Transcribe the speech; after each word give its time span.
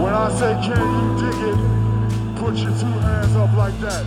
When 0.00 0.14
I 0.14 0.30
say 0.30 0.54
can 0.64 0.94
you 0.96 1.20
dig 1.20 1.40
it, 1.50 1.58
put 2.38 2.54
your 2.56 2.70
two 2.70 2.86
hands 2.86 3.36
up 3.36 3.52
like 3.54 3.78
that. 3.80 4.06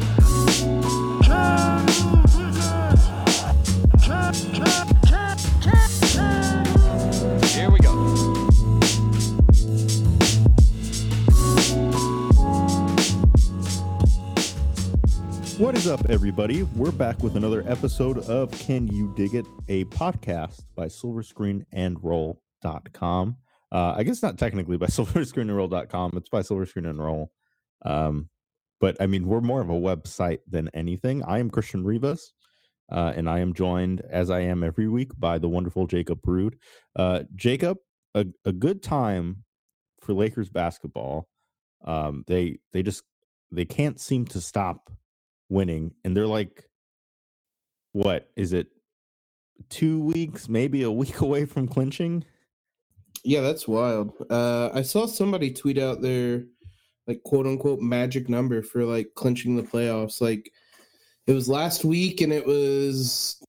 Can 1.24 1.88
you 2.02 2.24
dig 2.34 2.58
it? 2.58 3.00
Can, 4.02 4.34
can, 4.54 4.88
can, 5.06 5.38
can, 5.62 5.90
can. 6.10 6.66
Here 7.44 7.70
we 7.70 7.78
go. 7.78 7.94
What 15.60 15.78
is 15.78 15.88
up, 15.88 16.10
everybody? 16.10 16.64
We're 16.64 16.92
back 16.92 17.22
with 17.22 17.38
another 17.38 17.64
episode 17.68 18.18
of 18.18 18.50
Can 18.58 18.88
You 18.88 19.14
Dig 19.16 19.36
It, 19.36 19.46
a 19.70 19.86
podcast 19.86 20.64
by 20.76 20.88
silverscreenandroll.com. 20.88 23.38
Uh, 23.74 23.96
I 23.98 24.04
guess 24.04 24.22
not 24.22 24.38
technically 24.38 24.78
by 24.78 24.86
silverscreenandroll.com, 24.88 26.12
it's 26.16 26.30
by 26.30 26.42
Silverscreen 26.42 26.90
and 26.90 27.28
Um, 27.84 28.30
but 28.80 28.96
I 29.02 29.08
mean, 29.08 29.26
we're 29.26 29.42
more 29.42 29.62
of 29.62 29.70
a 29.70 29.74
website 29.74 30.40
than 30.48 30.70
anything. 30.74 31.24
I 31.24 31.40
am 31.40 31.50
Christian 31.50 31.84
Rivas, 31.84 32.34
uh, 32.92 33.14
and 33.16 33.30
I 33.30 33.40
am 33.40 33.54
joined, 33.54 34.02
as 34.10 34.30
I 34.30 34.42
am 34.42 34.64
every 34.64 34.88
week, 34.88 35.12
by 35.18 35.40
the 35.40 35.50
wonderful 35.50 35.88
Jacob 35.88 36.20
Rude. 36.26 36.58
Uh, 36.96 37.24
Jacob, 37.36 37.78
a, 38.14 38.28
a 38.46 38.52
good 38.52 38.84
time 38.84 39.44
for 40.02 40.14
Lakers 40.14 40.50
basketball. 40.50 41.28
Um, 41.84 42.24
they 42.28 42.60
they 42.72 42.84
just 42.84 43.04
they 43.52 43.66
can't 43.66 44.00
seem 44.00 44.26
to 44.28 44.40
stop 44.40 44.92
winning 45.50 45.92
and 46.04 46.18
they're 46.18 46.28
like 46.28 46.66
what 47.92 48.30
is 48.36 48.54
it 48.54 48.68
two 49.70 50.00
weeks 50.02 50.50
maybe 50.50 50.84
a 50.84 50.92
week 50.92 51.22
away 51.22 51.46
from 51.46 51.68
clinching 51.68 52.24
Yeah, 53.24 53.42
that's 53.42 53.68
wild. 53.68 54.14
Uh, 54.30 54.70
I 54.74 54.82
saw 54.82 55.06
somebody 55.06 55.52
tweet 55.52 55.78
out 55.78 56.02
their 56.02 56.44
like 57.08 57.22
quote 57.24 57.48
unquote 57.48 57.80
magic 57.80 58.30
number 58.30 58.62
for 58.62 58.84
like 58.86 59.14
clinching 59.16 59.56
the 59.56 59.64
playoffs. 59.64 60.22
Like 60.22 60.52
it 61.28 61.34
was 61.34 61.48
last 61.50 61.86
week 61.86 62.22
and 62.22 62.34
it 62.34 62.46
was 62.46 63.42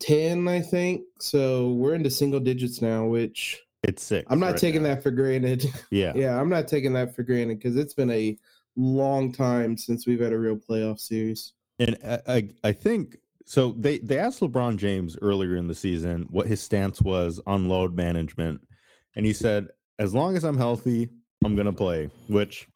10, 0.00 0.48
I 0.48 0.60
think. 0.60 1.02
So 1.20 1.70
we're 1.72 1.94
into 1.94 2.10
single 2.10 2.40
digits 2.40 2.80
now, 2.82 3.04
which 3.06 3.60
it's 3.82 4.02
six 4.02 4.26
I'm 4.30 4.38
not 4.40 4.52
right 4.52 4.56
taking 4.60 4.82
now. 4.84 4.94
that 4.94 5.02
for 5.02 5.10
granted. 5.10 5.64
yeah 5.90 6.12
yeah, 6.14 6.40
I'm 6.40 6.48
not 6.48 6.68
taking 6.68 6.92
that 6.94 7.14
for 7.14 7.22
granted 7.22 7.58
because 7.58 7.76
it's 7.76 7.94
been 7.94 8.10
a 8.10 8.38
long 8.76 9.32
time 9.32 9.76
since 9.76 10.06
we've 10.06 10.20
had 10.20 10.32
a 10.32 10.38
real 10.38 10.56
playoff 10.56 10.98
series. 10.98 11.52
and 11.78 11.96
I, 12.06 12.20
I 12.26 12.48
i 12.64 12.72
think 12.72 13.18
so 13.44 13.72
they 13.72 13.98
they 13.98 14.18
asked 14.18 14.40
lebron 14.40 14.76
james 14.78 15.16
earlier 15.20 15.56
in 15.56 15.66
the 15.68 15.74
season 15.74 16.26
what 16.30 16.46
his 16.46 16.60
stance 16.62 17.02
was 17.02 17.38
on 17.46 17.68
load 17.68 17.94
management 17.94 18.62
and 19.16 19.26
he 19.26 19.32
said 19.32 19.68
as 19.98 20.14
long 20.14 20.36
as 20.36 20.44
i'm 20.44 20.56
healthy 20.56 21.08
i'm 21.44 21.56
gonna 21.56 21.72
play 21.72 22.10
which 22.28 22.68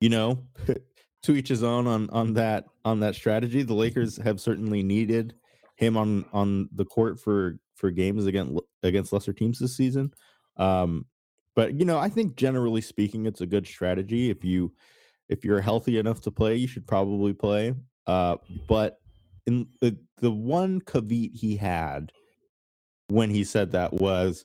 you 0.00 0.08
know 0.08 0.38
to 1.22 1.34
each 1.36 1.48
his 1.48 1.62
own 1.62 1.86
on 1.86 2.10
on 2.10 2.34
that 2.34 2.66
on 2.84 3.00
that 3.00 3.14
strategy. 3.14 3.62
The 3.62 3.74
lakers 3.74 4.16
have 4.18 4.40
certainly 4.40 4.82
needed 4.82 5.34
him 5.76 5.96
on 5.96 6.24
on 6.32 6.68
the 6.74 6.84
court 6.84 7.18
for 7.18 7.58
for 7.74 7.90
games 7.90 8.26
against 8.26 8.60
against 8.82 9.12
lesser 9.12 9.32
teams 9.32 9.58
this 9.58 9.76
season. 9.76 10.12
Um 10.56 11.06
but 11.54 11.74
you 11.74 11.84
know 11.84 11.98
i 11.98 12.08
think 12.08 12.36
generally 12.36 12.80
speaking 12.80 13.26
it's 13.26 13.40
a 13.40 13.46
good 13.46 13.66
strategy. 13.66 14.30
If 14.30 14.44
you 14.44 14.72
if 15.28 15.44
you're 15.44 15.60
healthy 15.60 15.98
enough 15.98 16.20
to 16.22 16.30
play 16.30 16.56
you 16.56 16.66
should 16.66 16.86
probably 16.86 17.32
play. 17.32 17.74
Uh 18.06 18.36
but 18.68 18.98
in 19.46 19.68
the 19.80 19.96
the 20.18 20.30
one 20.30 20.80
caveat 20.80 21.30
he 21.34 21.56
had 21.56 22.12
when 23.08 23.30
he 23.30 23.44
said 23.44 23.72
that 23.72 23.92
was 23.92 24.44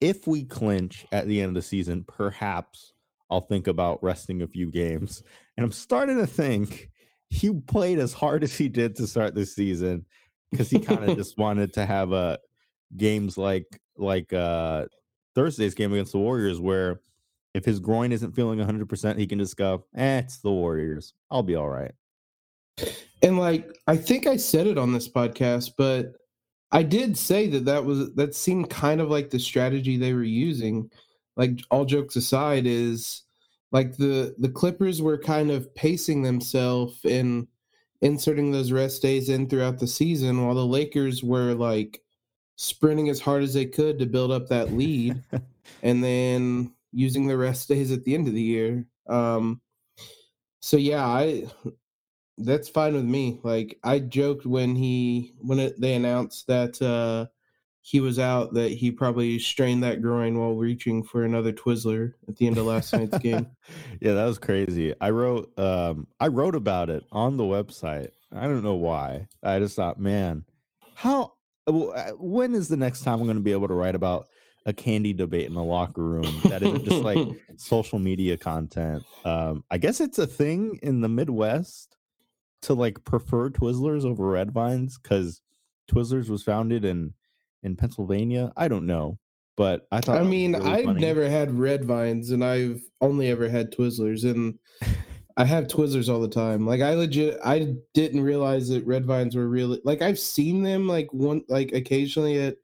if 0.00 0.26
we 0.26 0.44
clinch 0.44 1.06
at 1.12 1.26
the 1.26 1.40
end 1.40 1.48
of 1.48 1.54
the 1.54 1.62
season 1.62 2.04
perhaps 2.06 2.92
i'll 3.30 3.40
think 3.40 3.66
about 3.66 4.02
resting 4.02 4.42
a 4.42 4.46
few 4.46 4.70
games 4.70 5.22
and 5.56 5.64
i'm 5.64 5.72
starting 5.72 6.16
to 6.16 6.26
think 6.26 6.90
he 7.30 7.52
played 7.52 7.98
as 7.98 8.12
hard 8.12 8.42
as 8.42 8.56
he 8.56 8.68
did 8.68 8.96
to 8.96 9.06
start 9.06 9.34
this 9.34 9.54
season 9.54 10.04
because 10.50 10.70
he 10.70 10.78
kind 10.78 11.08
of 11.08 11.16
just 11.18 11.36
wanted 11.36 11.72
to 11.72 11.84
have 11.84 12.12
a 12.12 12.38
games 12.96 13.36
like 13.36 13.66
like 13.96 14.32
uh 14.32 14.86
Thursday's 15.38 15.74
game 15.74 15.92
against 15.92 16.10
the 16.10 16.18
Warriors 16.18 16.58
where 16.58 17.00
if 17.54 17.64
his 17.64 17.78
groin 17.78 18.10
isn't 18.10 18.34
feeling 18.34 18.58
100%, 18.58 19.18
he 19.18 19.26
can 19.26 19.38
just 19.38 19.56
go, 19.56 19.84
eh, 19.96 20.18
it's 20.18 20.38
the 20.38 20.50
Warriors. 20.50 21.14
I'll 21.30 21.44
be 21.44 21.54
all 21.54 21.68
right. 21.68 21.92
And 23.22 23.38
like 23.38 23.70
I 23.86 23.96
think 23.96 24.26
I 24.26 24.36
said 24.36 24.66
it 24.66 24.78
on 24.78 24.92
this 24.92 25.08
podcast, 25.08 25.72
but 25.78 26.14
I 26.70 26.82
did 26.82 27.16
say 27.16 27.46
that 27.48 27.64
that 27.64 27.84
was 27.84 28.12
that 28.14 28.34
seemed 28.34 28.70
kind 28.70 29.00
of 29.00 29.10
like 29.10 29.30
the 29.30 29.38
strategy 29.38 29.96
they 29.96 30.12
were 30.12 30.22
using. 30.22 30.90
Like 31.36 31.60
all 31.70 31.84
jokes 31.84 32.16
aside, 32.16 32.66
is 32.66 33.22
like 33.72 33.96
the 33.96 34.34
the 34.38 34.48
Clippers 34.48 35.00
were 35.00 35.18
kind 35.18 35.50
of 35.50 35.74
pacing 35.74 36.22
themselves 36.22 36.98
and 37.04 37.46
inserting 38.02 38.52
those 38.52 38.72
rest 38.72 39.02
days 39.02 39.28
in 39.28 39.48
throughout 39.48 39.78
the 39.78 39.86
season, 39.86 40.44
while 40.44 40.54
the 40.54 40.66
Lakers 40.66 41.22
were 41.22 41.54
like 41.54 42.02
sprinting 42.56 43.08
as 43.08 43.20
hard 43.20 43.42
as 43.42 43.54
they 43.54 43.66
could 43.66 43.98
to 43.98 44.06
build 44.06 44.30
up 44.30 44.48
that 44.48 44.72
lead, 44.72 45.22
and 45.82 46.04
then 46.04 46.72
using 46.92 47.26
the 47.26 47.36
rest 47.36 47.68
days 47.68 47.92
at 47.92 48.04
the 48.04 48.14
end 48.14 48.28
of 48.28 48.34
the 48.34 48.42
year. 48.42 48.84
Um, 49.08 49.60
so 50.60 50.76
yeah, 50.76 51.06
I 51.06 51.46
that's 52.38 52.68
fine 52.68 52.94
with 52.94 53.04
me. 53.04 53.40
Like 53.42 53.78
I 53.82 53.98
joked 53.98 54.46
when 54.46 54.74
he 54.74 55.34
when 55.38 55.58
it, 55.58 55.80
they 55.80 55.94
announced 55.94 56.46
that 56.46 56.80
uh 56.80 57.26
he 57.80 58.00
was 58.00 58.18
out 58.18 58.52
that 58.54 58.70
he 58.70 58.90
probably 58.90 59.38
strained 59.38 59.82
that 59.82 60.02
groin 60.02 60.38
while 60.38 60.54
reaching 60.54 61.02
for 61.02 61.24
another 61.24 61.52
Twizzler 61.52 62.12
at 62.28 62.36
the 62.36 62.46
end 62.46 62.58
of 62.58 62.66
last 62.66 62.92
night's 62.92 63.18
game. 63.18 63.46
yeah, 64.00 64.12
that 64.12 64.26
was 64.26 64.38
crazy. 64.38 64.94
I 65.00 65.10
wrote 65.10 65.58
um 65.58 66.06
I 66.20 66.28
wrote 66.28 66.54
about 66.54 66.90
it 66.90 67.04
on 67.10 67.36
the 67.36 67.44
website. 67.44 68.10
I 68.32 68.42
don't 68.42 68.62
know 68.62 68.74
why. 68.74 69.26
I 69.42 69.58
just 69.58 69.76
thought, 69.76 69.98
man, 69.98 70.44
how 70.94 71.32
uh, 71.66 72.10
when 72.18 72.54
is 72.54 72.68
the 72.68 72.76
next 72.76 73.02
time 73.02 73.20
I'm 73.20 73.26
going 73.26 73.36
to 73.36 73.42
be 73.42 73.52
able 73.52 73.68
to 73.68 73.74
write 73.74 73.94
about 73.94 74.28
a 74.66 74.72
candy 74.72 75.14
debate 75.14 75.46
in 75.46 75.54
the 75.54 75.62
locker 75.62 76.02
room 76.02 76.40
that 76.44 76.62
isn't 76.62 76.84
just 76.84 77.02
like 77.02 77.26
social 77.56 77.98
media 77.98 78.36
content. 78.36 79.02
Um, 79.24 79.64
I 79.70 79.78
guess 79.78 80.00
it's 80.00 80.18
a 80.18 80.26
thing 80.26 80.78
in 80.82 81.00
the 81.00 81.08
Midwest 81.08 81.97
to 82.62 82.74
like 82.74 83.04
prefer 83.04 83.50
Twizzlers 83.50 84.04
over 84.04 84.26
Red 84.28 84.52
Vines 84.52 84.98
because 84.98 85.40
Twizzlers 85.90 86.28
was 86.28 86.42
founded 86.42 86.84
in 86.84 87.14
in 87.62 87.76
Pennsylvania. 87.76 88.52
I 88.56 88.68
don't 88.68 88.86
know, 88.86 89.18
but 89.56 89.86
I 89.90 90.00
thought 90.00 90.18
I 90.18 90.24
mean, 90.24 90.52
really 90.54 90.70
I've 90.70 90.84
funny. 90.84 91.00
never 91.00 91.28
had 91.28 91.58
red 91.58 91.84
vines 91.84 92.30
and 92.30 92.44
I've 92.44 92.82
only 93.00 93.28
ever 93.30 93.48
had 93.48 93.72
Twizzlers 93.72 94.24
and 94.24 94.58
I 95.36 95.44
have 95.44 95.68
Twizzlers 95.68 96.12
all 96.12 96.20
the 96.20 96.28
time. 96.28 96.66
Like 96.66 96.80
I 96.80 96.94
legit 96.94 97.38
I 97.44 97.74
didn't 97.94 98.22
realize 98.22 98.68
that 98.68 98.86
red 98.86 99.06
vines 99.06 99.36
were 99.36 99.48
really 99.48 99.80
like 99.84 100.02
I've 100.02 100.18
seen 100.18 100.62
them 100.62 100.88
like 100.88 101.12
one 101.12 101.42
like 101.48 101.72
occasionally 101.72 102.38
at 102.40 102.56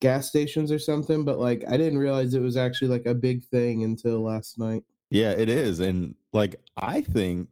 gas 0.00 0.28
stations 0.28 0.70
or 0.70 0.78
something, 0.78 1.24
but 1.24 1.38
like 1.38 1.64
I 1.68 1.76
didn't 1.76 1.98
realize 1.98 2.34
it 2.34 2.42
was 2.42 2.56
actually 2.56 2.88
like 2.88 3.06
a 3.06 3.14
big 3.14 3.44
thing 3.44 3.84
until 3.84 4.20
last 4.22 4.58
night. 4.58 4.84
Yeah, 5.10 5.30
it 5.30 5.48
is, 5.48 5.80
and 5.80 6.14
like 6.32 6.56
I 6.76 7.02
think 7.02 7.48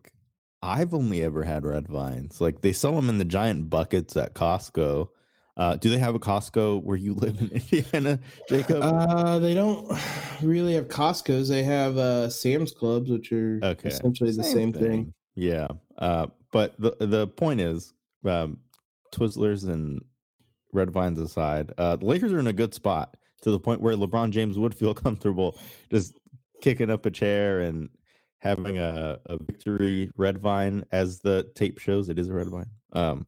I've 0.62 0.92
only 0.92 1.22
ever 1.22 1.44
had 1.44 1.64
red 1.64 1.88
vines. 1.88 2.40
Like 2.40 2.60
they 2.60 2.72
sell 2.72 2.94
them 2.94 3.08
in 3.08 3.18
the 3.18 3.24
giant 3.24 3.70
buckets 3.70 4.16
at 4.16 4.34
Costco. 4.34 5.08
Uh, 5.56 5.76
do 5.76 5.90
they 5.90 5.98
have 5.98 6.14
a 6.14 6.18
Costco 6.18 6.82
where 6.82 6.96
you 6.96 7.14
live 7.14 7.38
in 7.40 7.50
Indiana, 7.72 8.18
Jacob? 8.48 8.82
Uh, 8.82 9.38
they 9.38 9.54
don't 9.54 9.90
really 10.42 10.74
have 10.74 10.88
Costco's. 10.88 11.48
They 11.48 11.62
have 11.62 11.96
uh 11.96 12.28
Sam's 12.28 12.72
Clubs, 12.72 13.10
which 13.10 13.32
are 13.32 13.60
Okay, 13.62 13.88
essentially 13.88 14.32
the 14.32 14.44
same 14.44 14.72
thing. 14.72 15.12
Yeah. 15.34 15.68
Uh, 15.98 16.26
but 16.52 16.74
the 16.78 16.94
the 17.00 17.26
point 17.26 17.60
is, 17.60 17.92
um, 18.24 18.58
Twizzlers 19.12 19.68
and 19.68 20.02
Red 20.72 20.90
Vines 20.90 21.20
aside, 21.20 21.72
uh, 21.78 21.96
the 21.96 22.06
Lakers 22.06 22.32
are 22.32 22.38
in 22.38 22.46
a 22.46 22.52
good 22.52 22.74
spot 22.74 23.16
to 23.42 23.50
the 23.50 23.58
point 23.58 23.80
where 23.80 23.94
LeBron 23.96 24.30
James 24.30 24.58
would 24.58 24.74
feel 24.74 24.94
comfortable 25.06 25.58
just 25.90 26.14
kicking 26.62 26.90
up 26.90 27.06
a 27.06 27.10
chair 27.10 27.60
and 27.60 27.88
having 28.40 28.78
a, 28.78 29.18
a 29.26 29.36
victory 29.38 30.10
red 30.16 30.38
vine 30.38 30.84
as 30.92 31.20
the 31.20 31.44
tape 31.54 31.78
shows. 31.78 32.08
It 32.08 32.18
is 32.18 32.28
a 32.28 32.32
red 32.34 32.48
vine. 32.48 32.66
Um, 32.92 33.26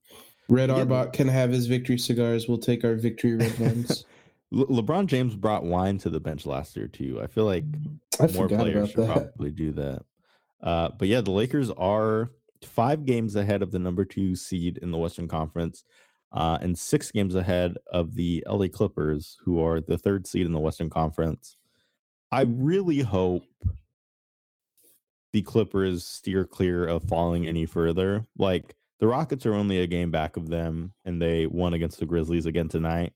Red 0.49 0.69
Yeah. 0.70 0.76
Auerbach 0.79 1.12
can 1.12 1.29
have 1.29 1.50
his 1.50 1.67
victory 1.67 1.97
cigars. 1.99 2.49
We'll 2.49 2.59
take 2.59 2.85
our 2.85 2.94
victory 2.94 3.37
red 3.37 3.59
ones. 3.59 4.05
Le- 4.50 4.67
LeBron 4.67 5.06
James 5.06 5.35
brought 5.35 5.64
wine 5.64 5.97
to 5.99 6.11
the 6.11 6.20
bench 6.20 6.44
last 6.44 6.76
year 6.76 6.88
too. 6.88 7.20
I 7.23 7.26
feel 7.26 7.44
like 7.44 7.64
I 8.20 8.26
more 8.32 8.49
players 8.49 8.91
should 8.91 8.99
that. 9.00 9.12
probably 9.35 9.50
do 9.50 9.73
that. 9.73 10.03
Uh, 10.62 10.88
but 10.99 11.09
yeah, 11.09 11.20
the 11.20 11.31
Lakers 11.31 11.70
are 11.70 12.31
five 12.62 13.05
games 13.06 13.35
ahead 13.37 13.62
of 13.62 13.70
the 13.70 13.79
number 13.79 14.05
two 14.05 14.35
seed 14.37 14.79
in 14.79 14.91
the 14.91 14.99
Western 14.99 15.26
Conference, 15.29 15.85
uh, 16.32 16.58
and 16.61 16.79
six 16.79 17.11
games 17.11 17.35
ahead 17.35 17.76
of 17.91 18.15
the 18.15 18.44
LA 18.47 18.69
Clippers, 18.69 19.38
who 19.44 19.62
are 19.65 19.81
the 19.81 19.97
third 19.99 20.26
seed 20.26 20.44
in 20.47 20.53
the 20.53 20.61
Western 20.61 20.91
Conference. 20.91 21.56
I 22.31 22.43
really 22.43 23.00
hope 23.00 23.44
the 25.32 25.43
Clippers 25.43 26.05
steer 26.05 26.44
clear 26.44 26.87
of 26.87 27.05
falling 27.05 27.46
any 27.46 27.67
further. 27.67 28.25
Like 28.38 28.75
the 29.00 29.06
Rockets 29.06 29.46
are 29.46 29.55
only 29.55 29.81
a 29.81 29.87
game 29.87 30.11
back 30.11 30.37
of 30.37 30.49
them, 30.49 30.93
and 31.05 31.20
they 31.20 31.46
won 31.46 31.75
against 31.75 31.99
the 31.99 32.06
Grizzlies 32.06 32.46
again 32.46 32.69
tonight, 32.69 33.12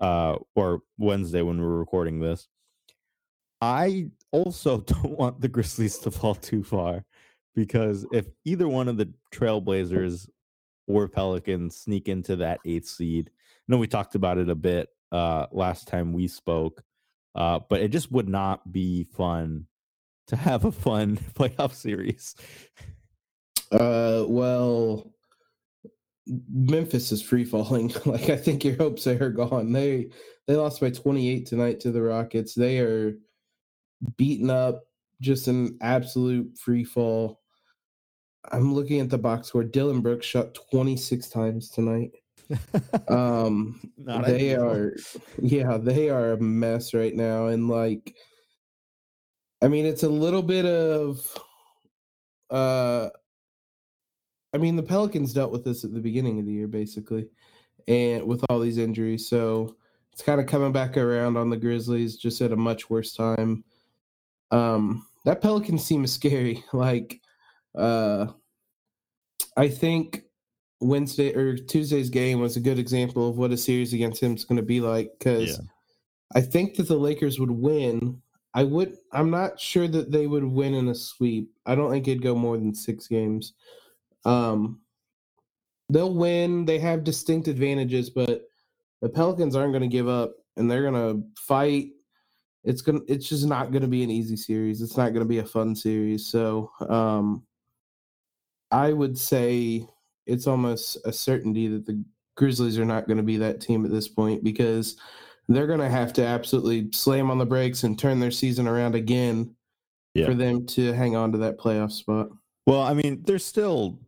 uh, 0.00 0.36
or 0.54 0.82
Wednesday 0.98 1.42
when 1.42 1.58
we 1.58 1.66
we're 1.66 1.78
recording 1.78 2.20
this. 2.20 2.48
I 3.60 4.10
also 4.32 4.78
don't 4.86 5.18
want 5.18 5.40
the 5.40 5.48
Grizzlies 5.48 5.98
to 5.98 6.10
fall 6.10 6.34
too 6.34 6.64
far 6.64 7.04
because 7.54 8.06
if 8.12 8.26
either 8.44 8.68
one 8.68 8.88
of 8.88 8.96
the 8.96 9.12
Trailblazers 9.32 10.28
or 10.86 11.08
Pelicans 11.08 11.76
sneak 11.76 12.08
into 12.08 12.36
that 12.36 12.60
eighth 12.64 12.88
seed, 12.88 13.30
I 13.30 13.62
know 13.68 13.78
we 13.78 13.86
talked 13.86 14.14
about 14.14 14.38
it 14.38 14.48
a 14.48 14.54
bit 14.54 14.88
uh, 15.12 15.46
last 15.52 15.88
time 15.88 16.12
we 16.12 16.28
spoke, 16.28 16.82
uh, 17.34 17.60
but 17.68 17.80
it 17.80 17.88
just 17.88 18.10
would 18.10 18.28
not 18.28 18.72
be 18.72 19.04
fun 19.04 19.66
to 20.30 20.36
have 20.36 20.64
a 20.64 20.72
fun 20.72 21.16
playoff 21.34 21.74
series. 21.74 22.34
Uh, 23.72 24.24
well, 24.26 25.12
Memphis 26.26 27.12
is 27.12 27.22
free 27.22 27.44
falling. 27.44 27.92
like 28.06 28.30
I 28.30 28.36
think 28.36 28.64
your 28.64 28.76
hopes 28.76 29.06
are 29.06 29.30
gone. 29.30 29.72
They 29.72 30.10
they 30.46 30.56
lost 30.56 30.80
by 30.80 30.90
28 30.90 31.46
tonight 31.46 31.80
to 31.80 31.90
the 31.90 32.02
Rockets. 32.02 32.54
They 32.54 32.78
are 32.78 33.14
beaten 34.16 34.50
up, 34.50 34.84
just 35.20 35.48
an 35.48 35.76
absolute 35.82 36.56
free 36.58 36.84
fall. 36.84 37.40
I'm 38.50 38.74
looking 38.74 39.00
at 39.00 39.10
the 39.10 39.18
box 39.18 39.48
score. 39.48 39.64
Dillon 39.64 40.00
Brooks 40.00 40.26
shot 40.26 40.56
26 40.72 41.28
times 41.28 41.68
tonight. 41.68 42.12
Um, 43.08 43.80
Not 43.96 44.24
they 44.24 44.54
ideal. 44.54 44.68
are, 44.68 44.96
yeah, 45.40 45.76
they 45.76 46.10
are 46.10 46.32
a 46.32 46.40
mess 46.40 46.94
right 46.94 47.14
now. 47.14 47.46
And 47.46 47.68
like, 47.68 48.16
I 49.62 49.68
mean, 49.68 49.84
it's 49.86 50.02
a 50.02 50.08
little 50.08 50.42
bit 50.42 50.64
of, 50.64 51.38
uh, 52.50 53.10
I 54.54 54.58
mean, 54.58 54.76
the 54.76 54.82
Pelicans 54.82 55.32
dealt 55.32 55.52
with 55.52 55.64
this 55.64 55.84
at 55.84 55.92
the 55.92 56.00
beginning 56.00 56.38
of 56.38 56.46
the 56.46 56.52
year, 56.52 56.66
basically, 56.66 57.28
and 57.86 58.24
with 58.26 58.44
all 58.48 58.58
these 58.58 58.78
injuries. 58.78 59.28
So 59.28 59.76
it's 60.12 60.22
kind 60.22 60.40
of 60.40 60.46
coming 60.46 60.72
back 60.72 60.96
around 60.96 61.36
on 61.36 61.50
the 61.50 61.56
Grizzlies, 61.56 62.16
just 62.16 62.40
at 62.40 62.52
a 62.52 62.56
much 62.56 62.90
worse 62.90 63.14
time. 63.14 63.64
Um, 64.50 65.06
that 65.24 65.42
Pelicans 65.42 65.86
team 65.86 66.04
is 66.04 66.12
scary. 66.14 66.64
Like, 66.72 67.20
uh, 67.74 68.26
I 69.56 69.68
think 69.68 70.22
Wednesday 70.80 71.34
or 71.34 71.56
Tuesday's 71.56 72.10
game 72.10 72.40
was 72.40 72.56
a 72.56 72.60
good 72.60 72.78
example 72.78 73.28
of 73.28 73.36
what 73.36 73.52
a 73.52 73.56
series 73.56 73.92
against 73.92 74.22
him 74.22 74.34
is 74.34 74.44
going 74.44 74.56
to 74.56 74.62
be 74.62 74.80
like. 74.80 75.10
Because 75.18 75.58
Yeah. 75.58 75.64
I 76.34 76.40
think 76.40 76.76
that 76.76 76.88
the 76.88 76.96
Lakers 76.96 77.38
would 77.38 77.50
win. 77.50 78.22
I 78.54 78.64
would. 78.64 78.96
I'm 79.12 79.30
not 79.30 79.60
sure 79.60 79.86
that 79.88 80.10
they 80.10 80.26
would 80.26 80.44
win 80.44 80.74
in 80.74 80.88
a 80.88 80.94
sweep. 80.94 81.50
I 81.66 81.74
don't 81.74 81.90
think 81.90 82.08
it'd 82.08 82.22
go 82.22 82.34
more 82.34 82.56
than 82.56 82.74
six 82.74 83.06
games. 83.06 83.52
Um, 84.24 84.80
they'll 85.88 86.14
win. 86.14 86.64
They 86.64 86.78
have 86.78 87.04
distinct 87.04 87.48
advantages, 87.48 88.10
but 88.10 88.48
the 89.00 89.08
Pelicans 89.08 89.54
aren't 89.54 89.72
going 89.72 89.82
to 89.82 89.88
give 89.88 90.08
up, 90.08 90.34
and 90.56 90.70
they're 90.70 90.90
going 90.90 90.94
to 90.94 91.24
fight. 91.40 91.90
It's 92.64 92.82
gonna. 92.82 93.00
It's 93.06 93.28
just 93.28 93.46
not 93.46 93.70
going 93.70 93.82
to 93.82 93.88
be 93.88 94.02
an 94.02 94.10
easy 94.10 94.36
series. 94.36 94.82
It's 94.82 94.96
not 94.96 95.10
going 95.10 95.24
to 95.24 95.28
be 95.28 95.38
a 95.38 95.44
fun 95.44 95.76
series. 95.76 96.26
So, 96.26 96.72
um, 96.88 97.44
I 98.72 98.92
would 98.92 99.16
say 99.16 99.86
it's 100.26 100.46
almost 100.46 100.98
a 101.04 101.12
certainty 101.12 101.68
that 101.68 101.86
the 101.86 102.04
Grizzlies 102.36 102.78
are 102.78 102.84
not 102.84 103.06
going 103.06 103.16
to 103.16 103.22
be 103.22 103.36
that 103.36 103.60
team 103.60 103.84
at 103.84 103.90
this 103.90 104.08
point 104.08 104.42
because 104.42 104.96
they're 105.50 105.66
going 105.66 105.80
to 105.80 105.88
have 105.90 106.12
to 106.14 106.24
absolutely 106.24 106.90
slam 106.92 107.30
on 107.30 107.38
the 107.38 107.44
brakes 107.46 107.82
and 107.82 107.98
turn 107.98 108.20
their 108.20 108.30
season 108.30 108.66
around 108.66 108.94
again 108.94 109.54
Yeah. 110.14 110.26
for 110.26 110.34
them 110.34 110.64
to 110.68 110.92
hang 110.92 111.16
on 111.16 111.32
to 111.32 111.38
that 111.38 111.58
playoff 111.58 111.92
spot. 111.92 112.28
Well, 112.66 112.82
I 112.82 112.94
mean, 112.94 113.22
they're 113.24 113.38
still 113.38 113.98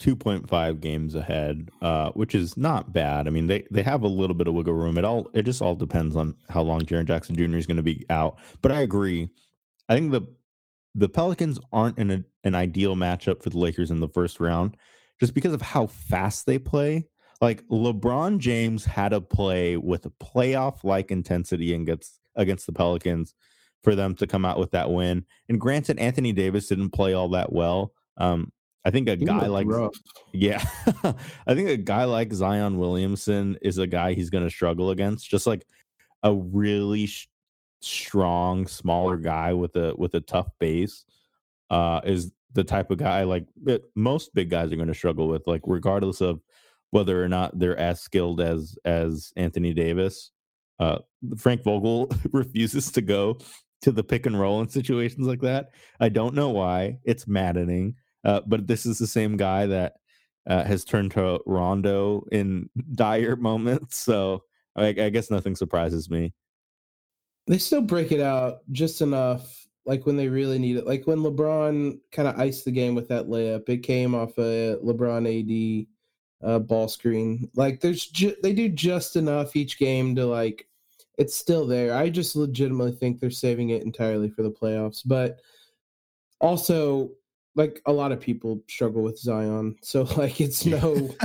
2.5 0.00 0.80
games 0.80 1.14
ahead, 1.14 1.70
uh, 1.82 2.10
which 2.12 2.34
is 2.34 2.56
not 2.56 2.92
bad. 2.92 3.26
I 3.26 3.30
mean, 3.30 3.46
they, 3.46 3.66
they 3.70 3.82
have 3.82 4.02
a 4.02 4.08
little 4.08 4.34
bit 4.34 4.46
of 4.46 4.54
wiggle 4.54 4.74
room. 4.74 4.98
It 4.98 5.04
all 5.04 5.28
it 5.34 5.42
just 5.42 5.62
all 5.62 5.74
depends 5.74 6.16
on 6.16 6.34
how 6.48 6.62
long 6.62 6.82
Jaren 6.82 7.06
Jackson 7.06 7.34
Jr. 7.34 7.56
is 7.56 7.66
going 7.66 7.76
to 7.78 7.82
be 7.82 8.04
out. 8.10 8.38
But 8.62 8.72
I 8.72 8.80
agree. 8.80 9.28
I 9.88 9.94
think 9.94 10.12
the 10.12 10.22
the 10.94 11.08
Pelicans 11.08 11.58
aren't 11.72 11.98
in 11.98 12.10
a, 12.10 12.24
an 12.44 12.54
ideal 12.54 12.96
matchup 12.96 13.42
for 13.42 13.50
the 13.50 13.58
Lakers 13.58 13.90
in 13.90 14.00
the 14.00 14.08
first 14.08 14.40
round, 14.40 14.76
just 15.20 15.34
because 15.34 15.52
of 15.52 15.62
how 15.62 15.86
fast 15.86 16.46
they 16.46 16.58
play. 16.58 17.06
Like 17.40 17.66
LeBron 17.68 18.38
James 18.38 18.84
had 18.84 19.12
a 19.12 19.20
play 19.20 19.76
with 19.76 20.04
a 20.06 20.10
playoff 20.10 20.84
like 20.84 21.10
intensity 21.10 21.74
and 21.74 21.86
gets 21.86 22.18
against 22.36 22.66
the 22.66 22.72
Pelicans 22.72 23.34
for 23.82 23.94
them 23.94 24.14
to 24.16 24.26
come 24.26 24.44
out 24.44 24.58
with 24.58 24.72
that 24.72 24.90
win. 24.90 25.24
And 25.48 25.58
granted, 25.60 25.98
Anthony 25.98 26.32
Davis 26.32 26.68
didn't 26.68 26.90
play 26.90 27.14
all 27.14 27.30
that 27.30 27.52
well. 27.52 27.92
Um, 28.18 28.52
I 28.84 28.90
think 28.90 29.08
a 29.08 29.16
He 29.16 29.24
guy 29.24 29.46
like 29.46 29.66
rough. 29.66 29.94
yeah, 30.32 30.62
I 31.46 31.54
think 31.54 31.68
a 31.68 31.76
guy 31.76 32.04
like 32.04 32.32
Zion 32.32 32.78
Williamson 32.78 33.58
is 33.62 33.78
a 33.78 33.86
guy 33.86 34.14
he's 34.14 34.30
going 34.30 34.44
to 34.44 34.50
struggle 34.50 34.90
against. 34.90 35.28
Just 35.28 35.46
like 35.46 35.66
a 36.22 36.34
really 36.34 37.06
sh- 37.06 37.28
strong, 37.80 38.66
smaller 38.66 39.16
guy 39.16 39.52
with 39.52 39.76
a 39.76 39.94
with 39.96 40.14
a 40.14 40.20
tough 40.20 40.48
base 40.58 41.04
uh, 41.68 42.00
is 42.04 42.32
the 42.52 42.64
type 42.64 42.90
of 42.90 42.98
guy 42.98 43.22
like 43.24 43.46
that 43.64 43.82
most 43.94 44.34
big 44.34 44.50
guys 44.50 44.72
are 44.72 44.76
going 44.76 44.88
to 44.88 44.94
struggle 44.94 45.28
with. 45.28 45.46
Like 45.46 45.62
regardless 45.66 46.20
of 46.22 46.40
whether 46.90 47.22
or 47.22 47.28
not 47.28 47.58
they're 47.58 47.78
as 47.78 48.00
skilled 48.00 48.40
as 48.40 48.76
as 48.84 49.32
Anthony 49.36 49.72
Davis. 49.72 50.30
Uh, 50.78 50.98
Frank 51.36 51.62
Vogel 51.62 52.10
refuses 52.32 52.90
to 52.92 53.02
go 53.02 53.38
to 53.82 53.92
the 53.92 54.04
pick 54.04 54.26
and 54.26 54.38
roll 54.38 54.60
in 54.60 54.68
situations 54.68 55.26
like 55.26 55.40
that. 55.40 55.70
I 56.00 56.08
don't 56.08 56.34
know 56.34 56.50
why. 56.50 56.98
It's 57.04 57.26
maddening. 57.26 57.94
Uh, 58.24 58.40
but 58.46 58.66
this 58.66 58.84
is 58.84 58.98
the 58.98 59.06
same 59.06 59.36
guy 59.36 59.66
that 59.66 59.94
uh, 60.46 60.64
has 60.64 60.84
turned 60.84 61.12
to 61.12 61.40
Rondo 61.46 62.26
in 62.32 62.68
dire 62.94 63.36
moments. 63.36 63.96
So 63.96 64.44
I, 64.76 64.88
I 64.88 65.08
guess 65.10 65.30
nothing 65.30 65.56
surprises 65.56 66.10
me. 66.10 66.32
They 67.46 67.58
still 67.58 67.82
break 67.82 68.12
it 68.12 68.20
out 68.20 68.58
just 68.70 69.00
enough, 69.00 69.66
like 69.86 70.06
when 70.06 70.16
they 70.16 70.28
really 70.28 70.58
need 70.58 70.76
it. 70.76 70.86
Like 70.86 71.06
when 71.06 71.18
LeBron 71.18 71.98
kind 72.12 72.28
of 72.28 72.38
iced 72.38 72.64
the 72.64 72.70
game 72.70 72.94
with 72.94 73.08
that 73.08 73.26
layup, 73.26 73.68
it 73.68 73.78
came 73.78 74.14
off 74.14 74.36
a 74.38 74.76
LeBron 74.84 75.26
AD 75.26 75.86
uh, 76.42 76.58
ball 76.58 76.88
screen. 76.88 77.50
Like 77.54 77.80
there's 77.80 78.06
ju- 78.06 78.36
they 78.42 78.52
do 78.52 78.68
just 78.68 79.16
enough 79.16 79.56
each 79.56 79.78
game 79.78 80.14
to 80.16 80.26
like 80.26 80.66
it's 81.18 81.34
still 81.34 81.66
there. 81.66 81.94
I 81.94 82.08
just 82.08 82.36
legitimately 82.36 82.92
think 82.92 83.20
they're 83.20 83.30
saving 83.30 83.70
it 83.70 83.82
entirely 83.82 84.30
for 84.30 84.42
the 84.42 84.50
playoffs, 84.50 85.02
but 85.04 85.40
also 86.40 87.10
like 87.56 87.82
a 87.86 87.92
lot 87.92 88.12
of 88.12 88.20
people 88.20 88.62
struggle 88.68 89.02
with 89.02 89.18
Zion, 89.18 89.76
so 89.82 90.02
like 90.16 90.40
it's 90.40 90.64
no. 90.66 91.14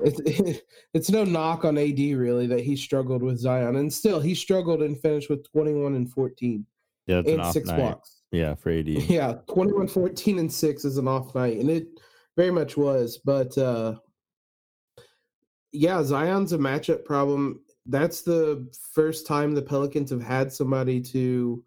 It's, 0.00 0.60
it's 0.92 1.08
no 1.08 1.22
knock 1.22 1.64
on 1.64 1.78
AD 1.78 1.98
really 2.00 2.48
that 2.48 2.62
he 2.64 2.74
struggled 2.74 3.22
with 3.22 3.38
Zion, 3.38 3.76
and 3.76 3.90
still 3.90 4.18
he 4.18 4.34
struggled 4.34 4.82
and 4.82 5.00
finished 5.00 5.30
with 5.30 5.48
21 5.52 5.94
and 5.94 6.10
14 6.10 6.66
Yeah, 7.06 7.18
and 7.18 7.40
off 7.40 7.52
six 7.52 7.68
night. 7.68 7.76
blocks. 7.76 8.22
Yeah, 8.32 8.56
for 8.56 8.70
AD. 8.72 8.88
Yeah, 8.88 9.34
21, 9.46 9.86
14, 9.86 10.40
and 10.40 10.52
six 10.52 10.84
is 10.84 10.98
an 10.98 11.06
off 11.06 11.32
night, 11.36 11.58
and 11.58 11.70
it 11.70 11.86
very 12.36 12.50
much 12.50 12.76
was. 12.76 13.20
But 13.24 13.56
uh 13.56 13.94
yeah, 15.74 16.02
Zion's 16.02 16.52
a 16.52 16.58
matchup 16.58 17.04
problem. 17.04 17.60
That's 17.84 18.22
the 18.22 18.72
first 18.92 19.26
time 19.26 19.54
the 19.54 19.62
Pelicans 19.62 20.10
have 20.10 20.22
had 20.22 20.52
somebody 20.52 21.00
to 21.02 21.62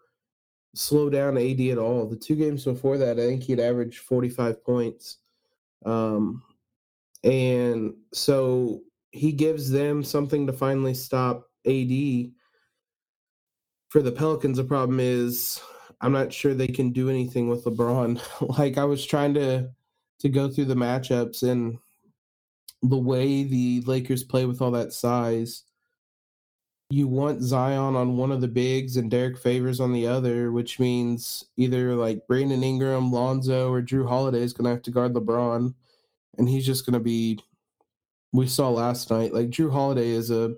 slow 0.73 1.09
down 1.09 1.37
AD 1.37 1.59
at 1.59 1.77
all. 1.77 2.07
The 2.07 2.15
two 2.15 2.35
games 2.35 2.63
before 2.63 2.97
that, 2.97 3.19
I 3.19 3.27
think 3.27 3.43
he'd 3.43 3.59
averaged 3.59 3.99
45 3.99 4.63
points. 4.63 5.17
Um, 5.85 6.41
and 7.23 7.95
so 8.13 8.81
he 9.11 9.31
gives 9.31 9.69
them 9.69 10.03
something 10.03 10.47
to 10.47 10.53
finally 10.53 10.93
stop 10.93 11.49
AD. 11.65 12.31
For 13.89 14.01
the 14.01 14.11
Pelicans, 14.11 14.57
the 14.57 14.63
problem 14.63 14.99
is 14.99 15.61
I'm 16.01 16.11
not 16.13 16.31
sure 16.31 16.53
they 16.53 16.67
can 16.67 16.91
do 16.91 17.09
anything 17.09 17.49
with 17.49 17.65
LeBron. 17.65 18.21
like 18.57 18.77
I 18.77 18.85
was 18.85 19.05
trying 19.05 19.33
to 19.35 19.69
to 20.19 20.29
go 20.29 20.49
through 20.49 20.65
the 20.65 20.75
matchups 20.75 21.43
and 21.43 21.77
the 22.81 22.97
way 22.97 23.43
the 23.43 23.81
Lakers 23.85 24.23
play 24.23 24.45
with 24.45 24.61
all 24.61 24.71
that 24.71 24.93
size. 24.93 25.63
You 26.89 27.07
want 27.07 27.41
Zion 27.41 27.95
on 27.95 28.15
one 28.15 28.31
of 28.31 28.39
the 28.39 28.47
bigs 28.47 28.95
and 28.95 29.11
Derrick 29.11 29.37
Favors 29.37 29.81
on 29.81 29.91
the 29.91 30.07
other, 30.07 30.51
which 30.51 30.79
means 30.79 31.43
either 31.57 31.95
like 31.95 32.25
Brandon 32.27 32.63
Ingram, 32.63 33.11
Lonzo, 33.11 33.71
or 33.71 33.81
Jrue 33.81 34.07
Holiday 34.07 34.41
is 34.41 34.53
going 34.53 34.65
to 34.65 34.71
have 34.71 34.83
to 34.83 34.91
guard 34.91 35.13
LeBron, 35.13 35.73
and 36.37 36.47
he's 36.47 36.65
just 36.65 36.85
going 36.85 36.93
to 36.93 36.99
be. 36.99 37.39
We 38.31 38.47
saw 38.47 38.69
last 38.69 39.09
night, 39.09 39.33
like 39.33 39.49
Jrue 39.49 39.71
Holiday 39.71 40.09
is 40.09 40.31
a 40.31 40.55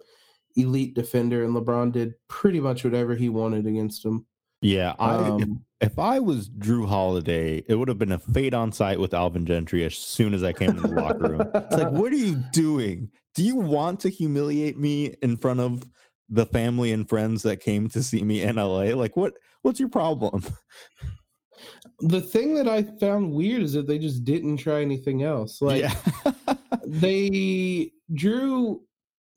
elite 0.56 0.94
defender, 0.94 1.44
and 1.44 1.56
LeBron 1.56 1.92
did 1.92 2.14
pretty 2.28 2.60
much 2.60 2.84
whatever 2.84 3.16
he 3.16 3.30
wanted 3.30 3.66
against 3.66 4.06
him. 4.06 4.26
Yeah, 4.62 4.94
I 5.00 5.16
if, 5.16 5.44
Um, 5.44 5.66
if 5.82 6.00
I 6.00 6.20
was 6.20 6.50
Jrue 6.50 6.88
Holiday, 6.88 7.64
it 7.68 7.76
would 7.76 7.88
have 7.88 7.98
been 7.98 8.12
a 8.12 8.20
fade 8.20 8.54
on 8.54 8.72
site 8.72 9.00
with 9.00 9.14
Alvin 9.14 9.46
Gentry 9.46 9.86
as 9.86 9.96
soon 9.96 10.34
as 10.34 10.44
I 10.44 10.52
came 10.52 10.72
in 10.72 10.82
the 10.82 10.88
locker 10.90 11.30
room. 11.30 11.50
It's 11.54 11.76
like, 11.76 11.92
what 11.92 12.12
are 12.12 12.18
you 12.18 12.36
doing? 12.52 13.10
Do 13.36 13.44
you 13.44 13.56
want 13.56 14.02
to 14.02 14.10
humiliate 14.10 14.78
me 14.78 15.16
in 15.22 15.38
front 15.38 15.62
of 15.62 15.84
the 16.28 16.46
family 16.46 16.92
and 16.92 17.08
friends 17.08 17.44
that 17.44 17.58
came 17.58 17.88
to 17.90 18.04
see 18.04 18.24
me 18.24 18.42
in 18.42 18.58
LA? 18.58 18.96
Like, 18.96 19.16
what? 19.16 19.34
What's 19.62 19.80
your 19.80 19.90
problem? 19.90 20.44
the 22.02 22.22
thing 22.22 22.56
that 22.56 22.68
I 22.68 22.84
found 22.84 23.32
weird 23.32 23.62
is 23.62 23.74
that 23.74 23.88
they 23.88 23.98
just 23.98 24.24
didn't 24.24 24.58
try 24.58 24.82
anything 24.82 25.24
else. 25.24 25.62
Like 25.62 25.84
yeah, 25.84 26.56
they 26.86 27.92
Jrue 28.14 28.80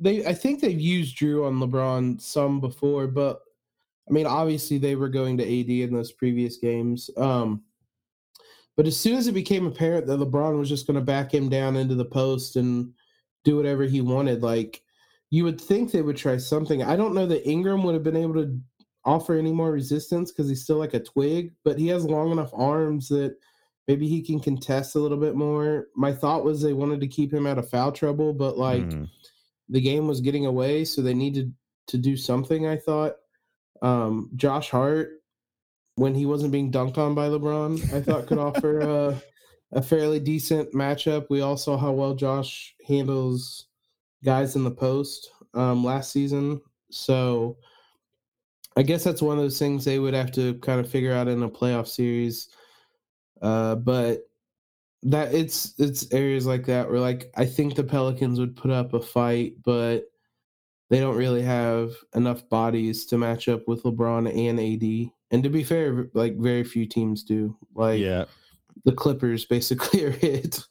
they 0.01 0.25
I 0.27 0.35
think 0.35 0.61
they've 0.61 0.81
used 0.81 1.19
Jrue 1.19 1.47
on 1.47 1.59
LeBron 1.59 2.21
some 2.21 2.61
before, 2.61 3.07
but 3.07 3.41
I 4.09 4.13
mean, 4.13 4.27
obviously 4.27 4.79
they 4.79 4.97
were 4.97 5.09
going 5.09 5.39
to 5.39 5.45
AD 5.45 5.69
in 5.71 5.95
those 5.95 6.13
previous 6.13 6.57
games. 6.57 7.09
Um, 7.17 7.63
but 8.77 8.87
as 8.87 8.97
soon 8.99 9.17
as 9.17 9.27
it 9.27 9.33
became 9.33 9.67
apparent 9.67 10.07
that 10.07 10.19
LeBron 10.19 10.59
was 10.59 10.69
just 10.69 10.87
going 10.87 10.99
to 10.99 11.05
back 11.05 11.33
him 11.33 11.49
down 11.49 11.77
into 11.77 11.95
the 11.95 12.05
post 12.05 12.57
and 12.57 12.93
do 13.45 13.57
whatever 13.57 13.85
he 13.85 14.01
wanted, 14.01 14.43
like 14.43 14.83
you 15.31 15.45
would 15.45 15.61
think 15.61 15.91
they 15.91 16.03
would 16.03 16.17
try 16.17 16.37
something. 16.37 16.83
I 16.83 16.97
don't 16.97 17.15
know 17.15 17.27
that 17.27 17.49
Ingram 17.49 17.85
would 17.85 17.95
have 17.95 18.03
been 18.03 18.17
able 18.17 18.35
to 18.35 18.59
offer 19.05 19.35
any 19.35 19.53
more 19.53 19.73
resistance 19.73 20.31
because 20.31 20.49
he's 20.49 20.63
still 20.63 20.79
like 20.79 20.95
a 20.95 21.01
twig, 21.01 21.53
but 21.65 21.79
he 21.79 21.89
has 21.89 22.05
long 22.05 22.31
enough 22.33 22.51
arms 22.55 23.09
that 23.09 23.37
maybe 23.89 24.07
he 24.09 24.23
can 24.23 24.41
contest 24.41 24.95
a 24.95 24.99
little 25.01 25.19
bit 25.19 25.35
more. 25.35 25.89
My 25.97 26.13
thought 26.13 26.45
was 26.45 26.63
they 26.63 26.73
wanted 26.73 27.01
to 27.01 27.09
keep 27.09 27.33
him 27.33 27.47
out 27.47 27.59
of 27.59 27.69
foul 27.69 27.93
trouble, 27.93 28.33
but 28.33 28.57
like 28.59 28.85
Mhm. 28.85 29.09
the 29.69 29.81
game 29.81 30.07
was 30.07 30.21
getting 30.21 30.47
away, 30.47 30.85
so 30.85 31.03
they 31.03 31.15
needed 31.15 31.53
to 31.89 31.99
do 31.99 32.17
something. 32.17 32.67
I 32.67 32.77
thought 32.77 33.17
um, 33.83 34.31
Josh 34.37 34.71
Hart, 34.71 35.23
when 35.97 36.15
he 36.15 36.25
wasn't 36.25 36.53
being 36.53 36.73
dunked 36.73 36.97
on 36.97 37.15
by 37.15 37.29
LeBron, 37.29 37.93
I 37.93 38.01
thought 38.01 38.27
could 38.27 38.39
offer 38.39 38.81
a, 38.81 39.23
a 39.73 39.83
fairly 39.83 40.21
decent 40.21 40.73
matchup. 40.73 41.27
We 41.29 41.43
all 41.43 41.57
saw 41.57 41.77
how 41.77 41.93
well 41.93 42.15
Josh 42.15 42.75
handles 42.87 43.67
guys 44.25 44.57
in 44.57 44.65
the 44.65 44.71
post 44.71 45.31
um, 45.53 45.85
last 45.85 46.13
season, 46.13 46.61
so 46.91 47.59
I 48.77 48.83
guess 48.83 49.05
that's 49.05 49.21
one 49.21 49.37
of 49.37 49.45
those 49.45 49.59
things 49.59 49.85
they 49.85 49.99
would 49.99 50.15
have 50.15 50.33
to 50.33 50.55
kind 50.55 50.81
of 50.81 50.89
figure 50.89 51.13
out 51.13 51.29
in 51.29 51.43
a 51.43 51.49
playoff 51.49 51.89
series. 51.89 52.49
Uh, 53.43 53.75
but 53.75 54.23
that 55.03 55.35
it's 55.35 55.75
it's 55.79 56.13
areas 56.13 56.47
like 56.47 56.65
that 56.67 56.89
where 56.89 57.01
like 57.01 57.31
I 57.37 57.45
think 57.45 57.75
the 57.75 57.83
Pelicans 57.83 58.39
would 58.39 58.57
put 58.57 58.71
up 58.71 58.95
a 58.95 59.01
fight, 59.01 59.55
but 59.65 60.05
they 60.93 61.01
don't 61.01 61.17
really 61.17 61.41
have 61.41 61.95
enough 62.15 62.47
bodies 62.51 63.07
to 63.07 63.17
match 63.17 63.49
up 63.49 63.67
with 63.67 63.83
LeBron 63.83 64.29
and 64.29 64.61
AD. 64.61 65.11
And 65.31 65.43
to 65.43 65.49
be 65.49 65.65
fair, 65.65 66.11
like 66.13 66.37
very 66.37 66.65
few 66.65 66.85
teams 66.85 67.23
do. 67.23 67.57
Like 67.75 67.99
yeah, 67.99 68.27
the 68.85 68.93
Clippers 68.93 69.45
basically 69.57 70.05
are 70.05 70.15
it. 70.21 70.63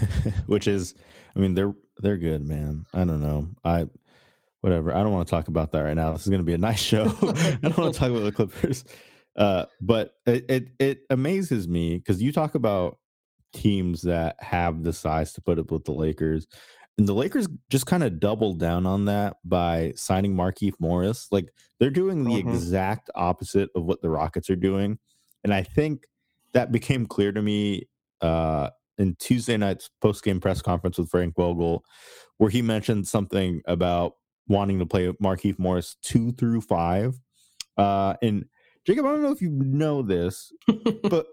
which 0.46 0.68
is, 0.68 0.94
I 1.34 1.38
mean, 1.38 1.54
they're 1.54 1.72
they're 1.96 2.18
good, 2.18 2.46
man. 2.46 2.84
I 2.92 3.04
don't 3.04 3.22
know. 3.22 3.48
I 3.64 3.86
whatever. 4.60 4.94
I 4.94 5.02
don't 5.02 5.12
want 5.12 5.26
to 5.26 5.30
talk 5.30 5.48
about 5.48 5.72
that 5.72 5.80
right 5.80 5.96
now. 5.96 6.12
This 6.12 6.24
is 6.24 6.28
going 6.28 6.42
to 6.42 6.44
be 6.44 6.52
a 6.52 6.58
nice 6.58 6.78
show. 6.78 7.04
I 7.22 7.58
don't 7.62 7.78
want 7.78 7.94
to 7.94 7.98
talk 7.98 8.10
about 8.10 8.24
the 8.24 8.32
Clippers. 8.32 8.84
Uh, 9.34 9.64
but 9.80 10.12
it 10.26 10.44
it, 10.50 10.68
it 10.78 11.00
amazes 11.08 11.66
me 11.66 11.96
because 11.96 12.20
you 12.20 12.32
talk 12.32 12.54
about 12.54 12.98
teams 13.54 14.02
that 14.02 14.36
have 14.40 14.82
the 14.82 14.92
size 14.92 15.32
to 15.32 15.40
put 15.40 15.58
up 15.58 15.70
with 15.70 15.84
the 15.84 15.92
Lakers. 15.92 16.46
And 17.00 17.08
the 17.08 17.14
Lakers 17.14 17.48
just 17.70 17.86
kind 17.86 18.02
of 18.02 18.20
doubled 18.20 18.58
down 18.58 18.84
on 18.84 19.06
that 19.06 19.38
by 19.42 19.94
signing 19.96 20.34
Markieff 20.36 20.74
Morris. 20.78 21.28
Like 21.32 21.50
they're 21.78 21.88
doing 21.88 22.24
the 22.24 22.32
Mhm. 22.32 22.40
exact 22.40 23.08
opposite 23.14 23.70
of 23.74 23.84
what 23.84 24.02
the 24.02 24.10
Rockets 24.10 24.50
are 24.50 24.54
doing. 24.56 24.98
And 25.42 25.54
I 25.54 25.62
think 25.62 26.04
that 26.52 26.70
became 26.72 27.06
clear 27.06 27.32
to 27.32 27.40
me 27.40 27.88
uh, 28.20 28.68
in 28.98 29.14
Tuesday 29.18 29.56
night's 29.56 29.88
post 30.02 30.22
game 30.22 30.40
press 30.40 30.60
conference 30.60 30.98
with 30.98 31.08
Frank 31.08 31.36
Vogel, 31.36 31.86
where 32.36 32.50
he 32.50 32.60
mentioned 32.60 33.08
something 33.08 33.62
about 33.64 34.16
wanting 34.46 34.78
to 34.78 34.84
play 34.84 35.10
Markieff 35.22 35.58
Morris 35.58 35.96
two 36.02 36.32
through 36.32 36.60
five. 36.60 37.18
Uh, 37.78 38.16
and 38.20 38.44
Jacob, 38.84 39.06
I 39.06 39.12
don't 39.12 39.22
know 39.22 39.32
if 39.32 39.40
you 39.40 39.48
know 39.48 40.02
this, 40.02 40.52
but 41.04 41.28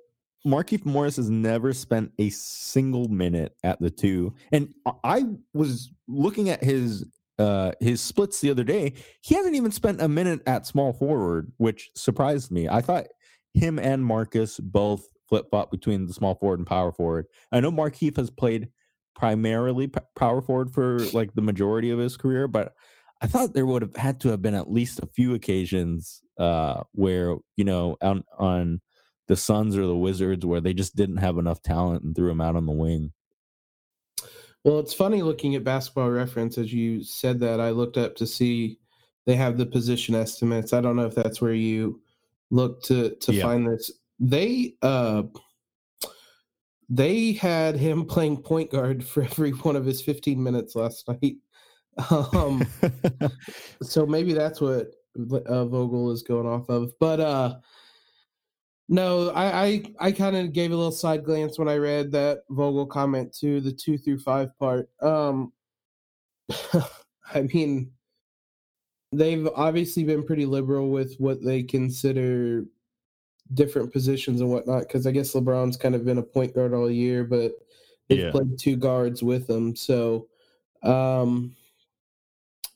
Markieff 0.45 0.85
Morris 0.85 1.17
has 1.17 1.29
never 1.29 1.73
spent 1.73 2.11
a 2.19 2.29
single 2.29 3.07
minute 3.09 3.55
at 3.63 3.79
the 3.81 3.89
two. 3.89 4.33
And 4.51 4.73
I- 5.03 5.25
was 5.53 5.91
looking 6.07 6.49
at 6.49 6.63
his 6.63 7.05
uh 7.39 7.71
his 7.79 8.01
splits 8.01 8.39
the 8.41 8.49
other 8.49 8.63
day. 8.63 8.93
He 9.21 9.35
hasn't 9.35 9.55
even 9.55 9.71
spent 9.71 10.01
a 10.01 10.07
minute 10.07 10.41
at 10.47 10.65
small 10.65 10.93
forward, 10.93 11.51
which 11.57 11.89
surprised 11.95 12.51
me. 12.51 12.67
I 12.67 12.81
thought 12.81 13.05
him 13.53 13.77
and 13.77 14.03
Marcus 14.03 14.59
both 14.59 15.05
flip 15.29 15.47
flop 15.49 15.69
between 15.69 16.07
the 16.07 16.13
small 16.13 16.35
forward 16.35 16.59
and 16.59 16.67
power 16.67 16.91
forward. 16.91 17.25
I 17.51 17.59
know 17.59 17.71
Markieff 17.71 18.15
has 18.17 18.29
played 18.29 18.69
primarily 19.15 19.91
power 20.15 20.41
forward 20.41 20.71
for 20.71 20.99
like 21.13 21.33
the 21.33 21.41
majority 21.41 21.89
of 21.91 21.99
his 21.99 22.17
career, 22.17 22.47
but 22.47 22.73
I 23.21 23.27
thought 23.27 23.53
there 23.53 23.65
would 23.65 23.81
have 23.81 23.95
had 23.95 24.19
to 24.21 24.29
have 24.29 24.41
been 24.41 24.53
at 24.53 24.71
least 24.71 24.99
a 24.99 25.07
few 25.07 25.33
occasions 25.33 26.21
uh 26.39 26.83
where, 26.93 27.35
you 27.55 27.65
know, 27.65 27.97
on 28.01 28.23
on 28.39 28.81
the 29.27 29.35
Suns 29.35 29.77
or 29.77 29.85
the 29.85 29.95
Wizards 29.95 30.45
where 30.45 30.61
they 30.61 30.73
just 30.73 30.95
didn't 30.95 31.17
have 31.17 31.37
enough 31.37 31.61
talent 31.61 32.03
and 32.03 32.15
threw 32.15 32.31
him 32.31 32.41
out 32.41 32.55
on 32.55 32.65
the 32.65 32.71
wing. 32.71 33.11
Well, 34.63 34.79
it's 34.79 34.93
funny 34.93 35.21
looking 35.21 35.55
at 35.55 35.63
basketball 35.63 36.09
reference 36.09 36.57
as 36.57 36.73
you 36.73 37.03
said 37.03 37.39
that. 37.41 37.59
I 37.61 37.69
looked 37.69 37.97
up 37.97 38.15
to 38.17 38.27
see 38.27 38.79
they 39.25 39.35
have 39.35 39.57
the 39.57 39.65
position 39.65 40.15
estimates. 40.15 40.73
I 40.73 40.81
don't 40.81 40.95
know 40.95 41.05
if 41.05 41.15
that's 41.15 41.41
where 41.41 41.53
you 41.53 42.01
look 42.51 42.81
to 42.83 43.15
to 43.15 43.33
Yeah. 43.33 43.43
find 43.43 43.67
this. 43.67 43.91
They 44.19 44.75
uh 44.81 45.23
they 46.89 47.33
had 47.33 47.75
him 47.75 48.05
playing 48.05 48.37
point 48.41 48.71
guard 48.71 49.03
for 49.07 49.23
every 49.23 49.51
one 49.51 49.75
of 49.75 49.85
his 49.85 50.01
15 50.01 50.41
minutes 50.41 50.75
last 50.75 51.07
night. 51.07 51.37
Um 52.11 52.65
so 53.81 54.05
maybe 54.05 54.33
that's 54.33 54.61
what 54.61 54.91
uh, 55.17 55.65
Vogel 55.65 56.11
is 56.11 56.21
going 56.21 56.45
off 56.45 56.69
of. 56.69 56.91
But 56.99 57.19
uh 57.19 57.55
no, 58.89 59.29
I 59.29 59.65
I, 59.65 59.83
I 59.99 60.11
kind 60.11 60.35
of 60.35 60.53
gave 60.53 60.71
a 60.71 60.75
little 60.75 60.91
side 60.91 61.23
glance 61.23 61.59
when 61.59 61.67
I 61.67 61.77
read 61.77 62.11
that 62.11 62.43
Vogel 62.49 62.85
comment 62.85 63.33
to 63.39 63.59
the 63.61 63.71
two 63.71 63.97
through 63.97 64.19
five 64.19 64.57
part. 64.57 64.89
Um, 65.01 65.51
I 67.33 67.41
mean, 67.53 67.91
they've 69.11 69.47
obviously 69.55 70.03
been 70.03 70.23
pretty 70.23 70.45
liberal 70.45 70.89
with 70.89 71.15
what 71.17 71.43
they 71.43 71.63
consider 71.63 72.65
different 73.53 73.91
positions 73.93 74.41
and 74.41 74.49
whatnot. 74.49 74.83
Because 74.83 75.07
I 75.07 75.11
guess 75.11 75.33
LeBron's 75.33 75.77
kind 75.77 75.95
of 75.95 76.05
been 76.05 76.17
a 76.17 76.23
point 76.23 76.53
guard 76.55 76.73
all 76.73 76.89
year, 76.89 77.23
but 77.23 77.53
they've 78.07 78.19
Yeah. 78.19 78.31
played 78.31 78.57
two 78.57 78.77
guards 78.77 79.23
with 79.23 79.49
him. 79.49 79.75
So, 79.75 80.27
um, 80.83 81.55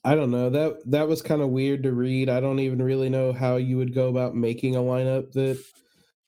I 0.03 0.15
don't 0.15 0.31
know 0.31 0.49
that 0.49 0.81
that 0.91 1.07
was 1.07 1.21
kind 1.21 1.41
of 1.41 1.49
weird 1.49 1.83
to 1.83 1.93
read. 1.93 2.27
I 2.29 2.39
don't 2.39 2.59
even 2.59 2.81
really 2.81 3.09
know 3.09 3.33
how 3.33 3.57
you 3.57 3.77
would 3.77 3.93
go 3.93 4.09
about 4.09 4.35
making 4.35 4.75
a 4.75 4.79
lineup 4.79 5.31
that 5.33 5.63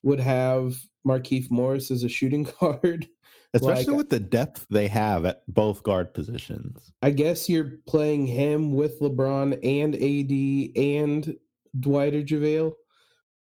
would 0.03 0.19
have 0.19 0.75
Markieff 1.07 1.49
Morris 1.49 1.89
as 1.91 2.03
a 2.03 2.09
shooting 2.09 2.43
guard. 2.59 3.07
Especially 3.55 3.85
Like- 3.85 3.97
with 3.97 4.09
the 4.09 4.19
depth 4.19 4.65
they 4.69 4.87
have 4.87 5.25
at 5.25 5.43
both 5.47 5.83
guard 5.83 6.13
positions. 6.13 6.91
I 7.01 7.11
guess 7.11 7.47
you're 7.49 7.73
playing 7.87 8.25
him 8.27 8.73
with 8.73 8.99
LeBron 8.99 9.59
and 9.63 9.95
AD 9.95 10.83
and 10.83 11.35
Dwight 11.79 12.15
or 12.15 12.21
JaVale, 12.23 12.73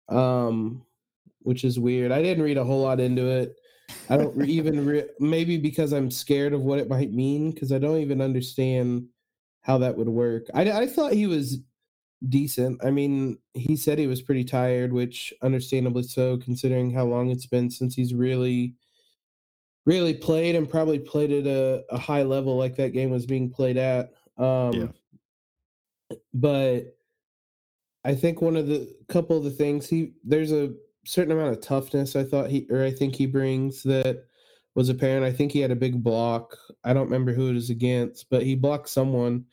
um, 0.10 0.84
which 1.42 1.64
is 1.64 1.80
weird. 1.80 2.12
I 2.12 2.22
didn't 2.22 2.44
read 2.44 2.58
a 2.58 2.64
whole 2.64 2.82
lot 2.82 3.00
into 3.00 3.28
it. 3.28 3.56
I 4.10 4.18
don't 4.18 4.44
even 4.48 4.86
re- 4.86 5.10
maybe 5.20 5.58
because 5.58 5.94
I'm 5.94 6.12
scared 6.12 6.54
of 6.54 6.62
what 6.62 6.80
it 6.80 6.90
might 6.90 7.12
mean 7.12 7.52
because 7.52 7.72
I 7.72 7.80
don't 7.80 7.98
even 7.98 8.22
understand 8.22 9.08
how 9.62 9.78
that 9.80 9.96
would 9.98 10.10
work. 10.10 10.46
I, 10.54 10.72
I 10.72 10.88
thought 10.88 11.14
he 11.14 11.28
was 11.28 11.60
decent. 12.28 12.84
I 12.84 12.92
mean, 12.92 13.38
he 13.54 13.76
said 13.76 13.98
he 13.98 14.08
was 14.08 14.22
pretty 14.22 14.44
tired, 14.44 14.92
which 14.92 15.34
understandably 15.42 16.04
so, 16.04 16.38
considering 16.38 16.92
how 16.92 17.06
long 17.06 17.30
it's 17.30 17.46
been 17.46 17.70
since 17.70 17.96
he's 17.96 18.14
really, 18.14 18.76
really 19.86 20.14
played 20.14 20.56
and 20.56 20.70
probably 20.70 21.00
played 21.00 21.32
at 21.32 21.48
a, 21.48 21.84
a 21.90 21.98
high 21.98 22.24
level 22.24 22.58
like 22.58 22.76
that 22.76 22.94
game 22.94 23.10
was 23.10 23.26
being 23.26 23.50
played 23.50 23.78
at. 23.78 24.12
Um, 24.38 24.74
Yeah. 24.74 24.88
But 26.34 26.98
I 28.04 28.16
think 28.16 28.42
one 28.42 28.56
of 28.56 28.68
the 28.68 28.92
couple 29.08 29.38
of 29.38 29.44
the 29.44 29.52
things 29.52 29.88
he 29.88 30.14
there's 30.24 30.52
a 30.52 30.74
certain 31.06 31.32
amount 31.32 31.52
of 31.52 31.62
toughness 31.62 32.16
I 32.16 32.24
thought 32.24 32.50
he 32.50 32.66
or 32.70 32.84
I 32.84 32.92
think 32.92 33.16
he 33.16 33.26
brings 33.26 33.84
that 33.84 34.26
was 34.76 34.90
apparent. 34.90 35.26
I 35.26 35.32
think 35.32 35.52
he 35.52 35.60
had 35.60 35.72
a 35.72 35.76
big 35.76 36.02
block. 36.02 36.58
I 36.84 36.94
don't 36.94 37.06
remember 37.06 37.34
who 37.34 37.50
it 37.50 37.54
was 37.54 37.70
against, 37.70 38.30
but 38.30 38.44
he 38.44 38.56
blocked 38.56 38.90
someone 38.90 39.46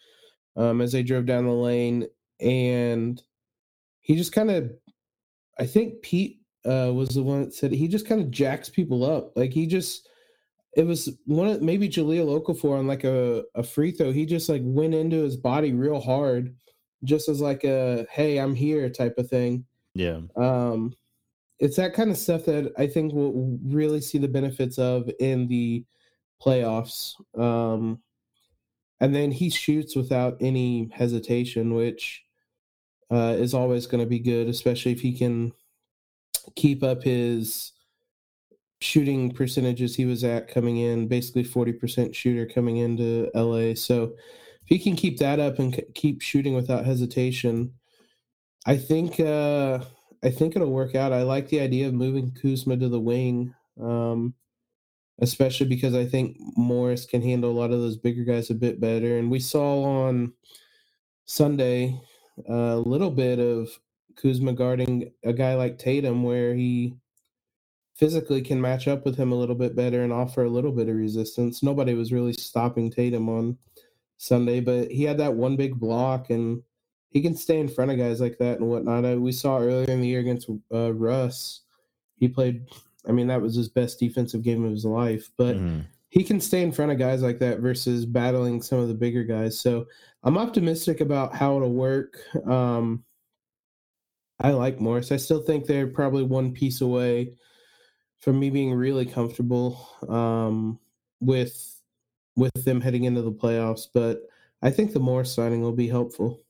um, 0.57 0.81
as 0.81 0.93
they 0.93 1.03
drove 1.03 1.27
down 1.27 1.45
the 1.45 1.53
lane, 1.53 2.07
and 2.41 3.23
he 4.01 4.17
just 4.17 4.33
kind 4.33 4.51
of, 4.51 4.71
I 5.59 5.67
think 5.67 6.03
Pete 6.03 6.41
uh, 6.65 6.93
was 6.95 7.11
the 7.11 7.23
one 7.23 7.45
that 7.45 7.55
said 7.55 7.73
he 7.73 7.89
just 7.89 8.07
kind 8.07 8.21
of 8.21 8.31
jacks 8.31 8.69
people 8.69 9.05
up. 9.05 9.37
Like 9.37 9.53
he 9.53 9.67
just, 9.67 10.09
it 10.77 10.87
was 10.87 11.09
one 11.25 11.49
of 11.49 11.63
maybe 11.63 11.89
Jahlil 11.89 12.43
Okafor 12.43 12.79
on 12.79 12.87
like 12.87 13.05
a, 13.05 13.45
a 13.55 13.63
free 13.63 13.91
throw. 13.91 14.13
He 14.13 14.27
just 14.27 14.49
like 14.49 14.63
went 14.65 14.95
into 14.95 15.23
his 15.23 15.37
body 15.37 15.73
real 15.73 16.01
hard, 16.01 16.55
just 17.05 17.29
as 17.29 17.41
like 17.41 17.65
a 17.65 18.07
hey 18.11 18.39
I'm 18.39 18.55
here 18.55 18.91
type 18.91 19.15
of 19.17 19.29
thing. 19.29 19.65
Yeah. 19.95 20.21
Um, 20.37 20.95
it's 21.59 21.77
that 21.77 21.95
kind 21.95 22.11
of 22.11 22.19
stuff 22.19 22.45
that 22.45 22.73
I 22.77 22.87
think 22.87 23.15
we'll 23.15 23.59
really 23.65 24.03
see 24.03 24.19
the 24.19 24.29
benefits 24.29 24.79
of 24.79 25.11
in 25.19 25.49
the 25.49 25.87
playoffs. 26.45 27.15
Um, 27.39 28.03
and 29.01 29.15
then 29.15 29.31
he 29.31 29.49
shoots 29.49 29.97
without 29.97 30.37
any 30.41 30.91
hesitation, 30.93 31.73
which 31.73 32.26
uh, 33.11 33.35
is 33.39 33.55
always 33.55 33.87
going 33.87 34.03
to 34.03 34.09
be 34.09 34.19
good, 34.19 34.49
especially 34.49 34.93
if 34.93 35.01
he 35.01 35.17
can 35.17 35.53
keep 36.55 36.83
up 36.83 37.03
his 37.03 37.73
shooting 38.81 39.31
percentages 39.31 39.97
he 39.97 40.05
was 40.05 40.23
at 40.25 40.49
coming 40.49 40.79
in, 40.79 41.09
basically 41.09 41.45
40% 41.45 42.15
shooter 42.15 42.47
coming 42.47 42.79
into 42.79 43.31
LA. 43.35 43.75
So 43.75 44.15
if 44.63 44.69
he 44.69 44.79
can 44.79 44.97
keep 44.97 45.19
that 45.19 45.41
up 45.41 45.59
and 45.59 45.81
keep 45.95 46.21
shooting 46.21 46.55
without 46.55 46.85
hesitation, 46.85 47.73
I 48.67 48.77
think 48.77 49.21
uh 49.21 49.81
I 50.25 50.31
think 50.31 50.57
it'll 50.57 50.73
work 50.73 50.95
out. 50.95 51.13
I 51.13 51.23
like 51.23 51.49
the 51.49 51.61
idea 51.61 51.87
of 51.87 51.95
moving 51.95 52.33
Kuzma 52.33 52.77
to 52.77 52.89
the 52.89 53.01
wing. 53.01 53.55
Um 53.81 54.35
especially 55.21 55.67
because 55.67 55.95
I 55.95 56.05
think 56.05 56.37
Morris 56.57 57.07
can 57.07 57.23
handle 57.23 57.51
a 57.51 57.59
lot 57.59 57.71
of 57.71 57.81
those 57.81 57.97
bigger 57.97 58.25
guys 58.25 58.51
a 58.51 58.55
bit 58.55 58.81
better. 58.81 59.19
And 59.19 59.31
we 59.31 59.41
saw 59.41 59.83
on 59.85 60.35
Sunday 61.25 61.99
a 62.49 62.77
little 62.77 63.11
bit 63.11 63.39
of 63.39 63.69
Kuzma 64.17 64.53
guarding 64.53 65.13
a 65.25 65.33
guy 65.33 65.55
like 65.55 65.79
Tatum 65.79 66.23
where 66.23 66.55
he 66.55 66.95
physically 67.95 68.43
can 68.43 68.61
match 68.61 68.89
up 68.89 69.05
with 69.05 69.17
him 69.17 69.33
a 69.33 69.37
little 69.37 69.55
bit 69.55 69.75
better 69.75 70.03
and 70.03 70.13
offer 70.13 70.45
a 70.45 70.51
little 70.51 70.73
bit 70.73 70.89
of 70.89 70.97
resistance. 70.97 71.63
Nobody 71.63 71.95
was 71.95 72.13
really 72.13 72.33
stopping 72.35 72.91
Tatum 72.91 73.29
on 73.29 73.57
Sunday, 74.19 74.61
but 74.61 74.91
he 74.91 75.05
had 75.05 75.19
that 75.19 75.35
one 75.35 75.57
big 75.57 75.79
block 75.79 76.31
and 76.31 76.63
he 77.11 77.23
can 77.23 77.35
stay 77.35 77.59
in 77.59 77.69
front 77.69 77.91
of 77.91 77.97
guys 77.97 78.21
like 78.21 78.37
that 78.39 78.59
and 78.59 78.69
whatnot. 78.69 79.05
Uh, 79.07 79.19
we 79.19 79.33
saw 79.33 79.59
earlier 79.59 79.91
in 79.91 80.03
the 80.03 80.09
year 80.09 80.21
against 80.21 80.51
uh, 80.73 80.93
Russ, 80.93 81.63
he 82.17 82.29
played. 82.29 82.67
I 83.09 83.13
mean, 83.13 83.29
that 83.29 83.41
was 83.41 83.55
his 83.55 83.69
best 83.69 83.99
defensive 84.01 84.43
game 84.43 84.65
of 84.65 84.73
his 84.73 84.85
life, 84.85 85.31
but 85.37 85.57
Mhm. 85.57 85.87
He 86.11 86.25
can 86.25 86.41
stay 86.41 86.63
in 86.63 86.73
front 86.73 86.93
of 86.93 86.99
guys 86.99 87.23
like 87.23 87.39
that 87.41 87.61
versus 87.61 88.07
battling 88.07 88.63
some 88.63 88.79
of 88.79 88.89
the 88.89 88.95
bigger 88.95 89.25
guys. 89.25 89.61
So 89.61 89.87
I'm 90.23 90.39
optimistic 90.39 91.01
about 91.01 91.35
how 91.35 91.57
it'll 91.57 91.73
work. 91.73 92.19
Um, 92.47 93.05
I 94.41 94.51
like 94.51 94.81
Morris. 94.81 95.13
I 95.13 95.17
still 95.17 95.43
think 95.43 95.67
they're 95.67 95.87
probably 95.87 96.23
one 96.23 96.53
piece 96.53 96.81
away 96.81 97.37
from 98.19 98.39
me 98.39 98.51
being 98.51 98.73
really 98.73 99.07
comfortable 99.07 99.89
um, 100.09 100.79
with 101.21 101.73
with 102.37 102.53
them 102.65 102.81
heading 102.81 103.05
into 103.05 103.23
the 103.23 103.33
playoffs. 103.33 103.89
But 103.93 104.23
I 104.63 104.71
think 104.71 104.93
the 104.93 105.01
Morris 105.01 105.35
signing 105.35 105.63
will 105.63 105.73
be 105.73 105.89
helpful. 105.89 106.43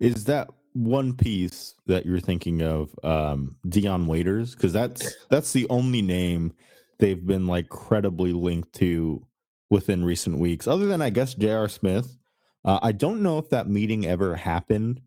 Is 0.00 0.24
that 0.24 0.48
one 0.74 1.14
piece 1.14 1.74
that 1.86 2.06
you're 2.06 2.20
thinking 2.20 2.62
of 2.62 2.94
um 3.02 3.56
Dion 3.68 4.06
Waiters? 4.06 4.54
Because 4.54 4.72
that's 4.72 5.14
that's 5.30 5.52
the 5.52 5.66
only 5.70 6.02
name 6.02 6.52
they've 6.98 7.24
been 7.24 7.46
like 7.46 7.68
credibly 7.68 8.32
linked 8.32 8.72
to 8.74 9.24
within 9.70 10.04
recent 10.04 10.38
weeks, 10.38 10.66
other 10.66 10.86
than 10.86 11.02
I 11.02 11.10
guess 11.10 11.34
J.R. 11.34 11.68
Smith. 11.68 12.16
Uh, 12.64 12.78
I 12.82 12.92
don't 12.92 13.22
know 13.22 13.38
if 13.38 13.50
that 13.50 13.68
meeting 13.68 14.06
ever 14.06 14.34
happened, 14.34 15.00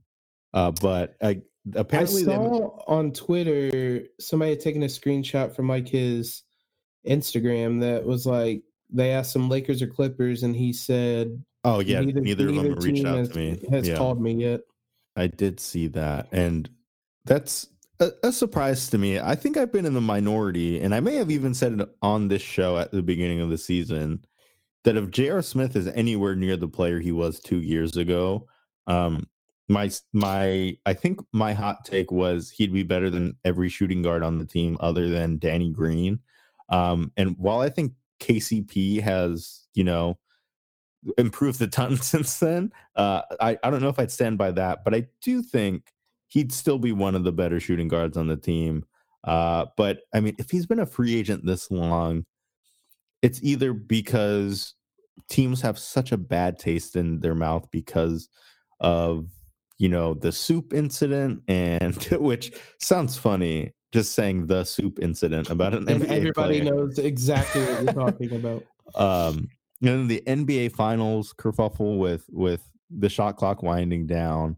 uh, 0.53 0.71
but 0.71 1.15
I 1.21 1.41
apparently 1.75 2.21
I 2.23 2.25
saw 2.25 2.83
on 2.87 3.11
Twitter 3.11 4.03
somebody 4.19 4.51
had 4.51 4.61
taken 4.61 4.83
a 4.83 4.87
screenshot 4.87 5.55
from 5.55 5.67
like 5.67 5.87
his 5.87 6.43
Instagram 7.07 7.81
that 7.81 8.05
was 8.05 8.25
like 8.25 8.63
they 8.89 9.11
asked 9.11 9.33
some 9.33 9.49
Lakers 9.49 9.81
or 9.81 9.87
Clippers, 9.87 10.43
and 10.43 10.55
he 10.55 10.73
said 10.73 11.43
oh 11.63 11.79
yeah, 11.79 12.01
neither, 12.01 12.47
of 12.49 12.55
them 12.55 12.75
reached 12.75 13.05
out 13.05 13.17
has, 13.17 13.29
to 13.29 13.37
me. 13.37 13.61
Has 13.69 13.87
yeah. 13.87 13.97
called 13.97 14.21
me 14.21 14.33
yet. 14.33 14.61
I 15.15 15.27
did 15.27 15.59
see 15.59 15.87
that, 15.87 16.29
and 16.31 16.69
that's 17.25 17.67
a, 18.01 18.11
a 18.23 18.31
surprise 18.31 18.89
to 18.89 18.97
me. 18.97 19.19
I 19.19 19.35
think 19.35 19.55
I've 19.55 19.71
been 19.71 19.85
in 19.85 19.93
the 19.93 20.01
minority, 20.01 20.81
and 20.81 20.93
I 20.93 20.99
may 20.99 21.15
have 21.15 21.31
even 21.31 21.53
said 21.53 21.79
it 21.79 21.89
on 22.01 22.27
this 22.27 22.41
show 22.41 22.77
at 22.77 22.91
the 22.91 23.01
beginning 23.01 23.39
of 23.39 23.49
the 23.49 23.57
season 23.57 24.25
that 24.83 24.97
if 24.97 25.11
J.R. 25.11 25.41
Smith 25.41 25.75
is 25.75 25.87
anywhere 25.87 26.35
near 26.35 26.57
the 26.57 26.67
player 26.67 26.99
he 26.99 27.11
was 27.11 27.39
two 27.39 27.61
years 27.61 27.95
ago, 27.95 28.47
um, 28.87 29.27
my 29.69 29.89
my 30.11 30.75
I 30.85 30.93
think 30.93 31.21
my 31.31 31.53
hot 31.53 31.85
take 31.85 32.11
was 32.11 32.49
he'd 32.49 32.73
be 32.73 32.83
better 32.83 33.09
than 33.09 33.37
every 33.45 33.69
shooting 33.69 34.01
guard 34.01 34.23
on 34.23 34.37
the 34.37 34.45
team 34.45 34.75
other 34.81 35.07
than 35.07 35.37
Danny 35.37 35.71
Green. 35.71 36.19
Um, 36.69 37.11
and 37.15 37.37
while 37.37 37.59
I 37.59 37.69
think 37.69 37.93
KCP 38.19 39.01
has, 39.01 39.67
you 39.73 39.83
know, 39.83 40.17
improved 41.17 41.61
a 41.61 41.67
ton 41.67 41.97
since 42.01 42.39
then, 42.39 42.73
uh, 42.95 43.21
I, 43.39 43.57
I 43.63 43.69
don't 43.69 43.81
know 43.81 43.89
if 43.89 43.99
I'd 43.99 44.11
stand 44.11 44.37
by 44.37 44.51
that, 44.51 44.83
but 44.83 44.95
I 44.95 45.07
do 45.21 45.41
think 45.41 45.91
he'd 46.31 46.51
still 46.51 46.79
be 46.79 46.93
one 46.93 47.13
of 47.13 47.23
the 47.25 47.31
better 47.31 47.59
shooting 47.59 47.89
guards 47.89 48.15
on 48.15 48.27
the 48.27 48.37
team. 48.37 48.85
Uh, 49.25 49.65
but 49.75 49.99
I 50.13 50.21
mean, 50.21 50.35
if 50.39 50.49
he's 50.49 50.65
been 50.65 50.79
a 50.79 50.85
free 50.85 51.15
agent 51.15 51.45
this 51.45 51.69
long, 51.69 52.25
it's 53.21 53.43
either 53.43 53.73
because 53.73 54.73
teams 55.29 55.61
have 55.61 55.77
such 55.77 56.11
a 56.11 56.17
bad 56.17 56.57
taste 56.57 56.95
in 56.95 57.19
their 57.19 57.35
mouth 57.35 57.67
because 57.71 58.29
of 58.79 59.27
you 59.77 59.89
know 59.89 60.13
the 60.13 60.31
soup 60.31 60.73
incident 60.73 61.41
and 61.47 61.95
which 62.19 62.53
sounds 62.79 63.17
funny 63.17 63.73
just 63.91 64.13
saying 64.13 64.47
the 64.47 64.63
soup 64.63 64.99
incident 65.01 65.49
about 65.49 65.73
an 65.73 65.87
And 65.89 66.01
NBA 66.01 66.11
everybody 66.11 66.61
player. 66.61 66.73
knows 66.73 66.97
exactly 66.97 67.61
what 67.61 67.83
you're 67.83 67.93
talking 67.93 68.31
about. 68.31 68.63
um 68.95 69.49
and 69.81 69.89
then 69.89 70.07
the 70.07 70.23
NBA 70.25 70.71
finals 70.73 71.33
kerfuffle 71.33 71.99
with 71.99 72.25
with 72.31 72.63
the 72.89 73.09
shot 73.09 73.35
clock 73.35 73.61
winding 73.63 74.07
down 74.07 74.55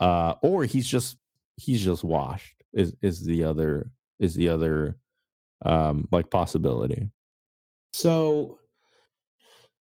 uh 0.00 0.34
or 0.42 0.64
he's 0.64 0.86
just 0.86 1.16
he's 1.56 1.82
just 1.82 2.04
washed 2.04 2.62
is 2.72 2.94
is 3.02 3.24
the 3.24 3.44
other 3.44 3.90
is 4.18 4.34
the 4.34 4.48
other 4.48 4.96
um 5.64 6.08
like 6.10 6.30
possibility 6.30 7.10
So 7.92 8.58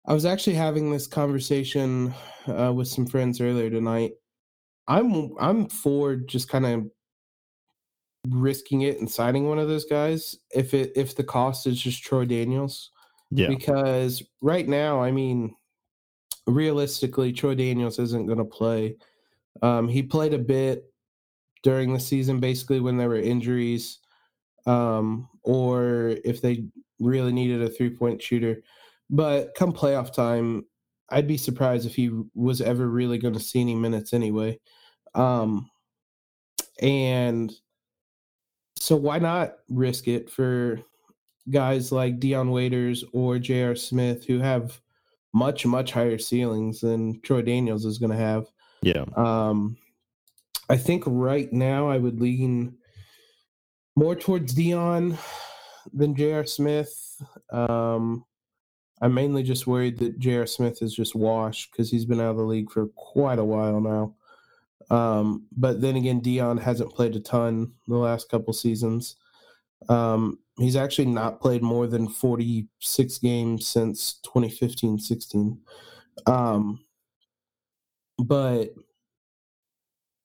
I 0.05 0.13
was 0.13 0.25
actually 0.25 0.55
having 0.55 0.91
this 0.91 1.07
conversation 1.07 2.13
uh, 2.47 2.73
with 2.73 2.87
some 2.87 3.05
friends 3.05 3.39
earlier 3.39 3.69
tonight. 3.69 4.13
I'm 4.87 5.33
I'm 5.39 5.69
for 5.69 6.15
just 6.15 6.49
kind 6.49 6.65
of 6.65 6.89
risking 8.27 8.81
it 8.81 8.99
and 8.99 9.09
signing 9.09 9.47
one 9.47 9.59
of 9.59 9.67
those 9.67 9.85
guys 9.85 10.37
if 10.53 10.73
it 10.73 10.91
if 10.95 11.15
the 11.15 11.23
cost 11.23 11.65
is 11.65 11.81
just 11.81 12.03
Troy 12.03 12.25
Daniels 12.25 12.91
yeah 13.31 13.47
because 13.47 14.21
right 14.41 14.67
now, 14.67 15.01
I 15.01 15.11
mean, 15.11 15.55
realistically, 16.47 17.31
Troy 17.31 17.55
Daniels 17.55 17.97
isn't 17.97 18.25
going 18.25 18.39
to 18.39 18.45
play. 18.45 18.97
Um, 19.61 19.87
he 19.87 20.03
played 20.03 20.33
a 20.33 20.39
bit 20.39 20.85
during 21.63 21.93
the 21.93 21.99
season, 21.99 22.39
basically 22.39 22.79
when 22.79 22.97
there 22.97 23.09
were 23.09 23.17
injuries, 23.17 23.99
um, 24.65 25.29
or 25.43 26.15
if 26.23 26.41
they 26.41 26.65
really 26.99 27.31
needed 27.31 27.61
a 27.61 27.69
three 27.69 27.89
point 27.89 28.21
shooter. 28.21 28.63
But 29.09 29.55
come 29.55 29.73
playoff 29.73 30.13
time, 30.13 30.65
I'd 31.09 31.27
be 31.27 31.37
surprised 31.37 31.85
if 31.85 31.95
he 31.95 32.11
was 32.33 32.61
ever 32.61 32.87
really 32.87 33.17
going 33.17 33.33
to 33.33 33.39
see 33.39 33.59
any 33.59 33.75
minutes 33.75 34.13
anyway. 34.13 34.59
Um, 35.13 35.69
and 36.81 37.53
so 38.77 38.95
why 38.95 39.19
not 39.19 39.55
risk 39.69 40.07
it 40.07 40.29
for 40.29 40.81
guys 41.49 41.91
like 41.91 42.19
Dion 42.19 42.51
Waiters 42.51 43.03
or 43.11 43.37
J.R. 43.37 43.75
Smith 43.75 44.25
who 44.25 44.39
have 44.39 44.79
much, 45.33 45.65
much 45.65 45.91
higher 45.91 46.17
ceilings 46.17 46.79
than 46.79 47.19
Troy 47.21 47.41
Daniels 47.41 47.85
is 47.85 47.97
going 47.97 48.11
to 48.11 48.17
have? 48.17 48.47
Yeah 48.81 49.05
Um, 49.15 49.77
I 50.69 50.77
think 50.77 51.03
right 51.05 51.51
now 51.51 51.89
I 51.89 51.97
would 51.97 52.21
lean 52.21 52.77
more 53.95 54.15
towards 54.15 54.53
Dion 54.53 55.17
than 55.93 56.15
J.R. 56.15 56.45
Smith. 56.45 57.21
Um, 57.51 58.23
I'm 59.01 59.13
mainly 59.13 59.43
just 59.43 59.67
worried 59.67 59.97
that 59.99 60.19
J.R. 60.19 60.45
Smith 60.45 60.81
is 60.81 60.93
just 60.93 61.15
washed 61.15 61.71
because 61.71 61.91
he's 61.91 62.05
been 62.05 62.21
out 62.21 62.31
of 62.31 62.37
the 62.37 62.43
league 62.43 62.71
for 62.71 62.87
quite 62.95 63.39
a 63.39 63.43
while 63.43 63.81
now. 63.81 64.15
Um, 64.95 65.47
but 65.57 65.81
then 65.81 65.95
again, 65.95 66.19
Dion 66.19 66.57
hasn't 66.57 66.93
played 66.93 67.15
a 67.15 67.19
ton 67.19 67.73
the 67.87 67.97
last 67.97 68.29
couple 68.29 68.53
seasons. 68.53 69.15
Um, 69.89 70.39
he's 70.57 70.75
actually 70.75 71.07
not 71.07 71.41
played 71.41 71.63
more 71.63 71.87
than 71.87 72.07
46 72.07 73.17
games 73.17 73.67
since 73.67 74.19
2015 74.23 74.99
16. 74.99 75.59
Um, 76.27 76.83
but 78.21 78.73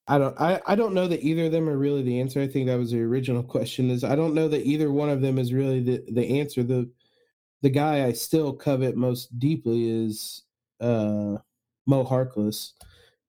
I 0.09 0.19
don't 0.19 0.41
I, 0.41 0.61
I 0.67 0.75
don't 0.77 0.95
know 0.95 1.09
that 1.09 1.23
either 1.23 1.47
of 1.47 1.53
them 1.53 1.69
are 1.69 1.77
really 1.77 2.03
the 2.03 2.21
answer. 2.21 2.41
I 2.41 2.47
think 2.47 2.67
that 2.67 2.79
was 2.79 2.93
the 2.93 3.03
original 3.03 3.43
question 3.43 3.91
is 3.91 4.05
I 4.05 4.15
don't 4.15 4.35
know 4.35 4.49
that 4.49 4.65
either 4.65 4.93
one 4.93 5.09
of 5.09 5.21
them 5.21 5.39
is 5.39 5.53
really 5.53 5.83
the, 5.83 6.05
the 6.13 6.41
answer. 6.41 6.63
The 6.63 6.89
the 7.63 7.71
guy 7.71 8.05
I 8.05 8.13
still 8.13 8.53
covet 8.53 8.97
most 8.97 9.39
deeply 9.39 9.89
is 9.89 10.43
uh 10.81 11.39
Mo 11.87 12.05
Harkless. 12.05 12.73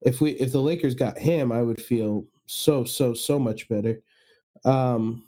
If 0.02 0.20
we 0.20 0.32
if 0.32 0.52
the 0.52 0.60
Lakers 0.60 0.94
got 0.94 1.18
him, 1.18 1.50
I 1.50 1.62
would 1.62 1.82
feel 1.82 2.26
so 2.46 2.84
so 2.84 3.12
so 3.14 3.38
much 3.38 3.68
better. 3.68 4.00
Um 4.64 5.24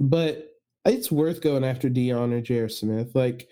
but 0.00 0.48
it's 0.84 1.10
worth 1.10 1.40
going 1.40 1.64
after 1.64 1.88
Dion 1.88 2.32
or 2.32 2.40
J.R. 2.40 2.68
Smith. 2.68 3.16
Like 3.16 3.48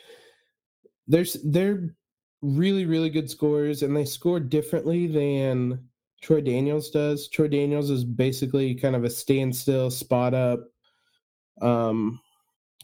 there's 1.08 1.36
they're 1.44 1.95
really, 2.42 2.86
really 2.86 3.10
good 3.10 3.30
scorers 3.30 3.82
and 3.82 3.96
they 3.96 4.04
score 4.04 4.40
differently 4.40 5.06
than 5.06 5.88
Troy 6.22 6.40
Daniels 6.40 6.90
does. 6.90 7.28
Troy 7.28 7.48
Daniels 7.48 7.90
is 7.90 8.04
basically 8.04 8.74
kind 8.74 8.96
of 8.96 9.04
a 9.04 9.10
standstill, 9.10 9.90
spot 9.90 10.34
up, 10.34 10.60
um, 11.62 12.20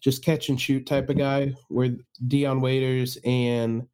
just 0.01 0.25
catch 0.25 0.49
and 0.49 0.61
shoot 0.61 0.87
type 0.87 1.09
of 1.11 1.17
guy, 1.17 1.55
where 1.69 1.97
Dion 2.27 2.61
Waiters 2.61 3.19
and 3.25 3.87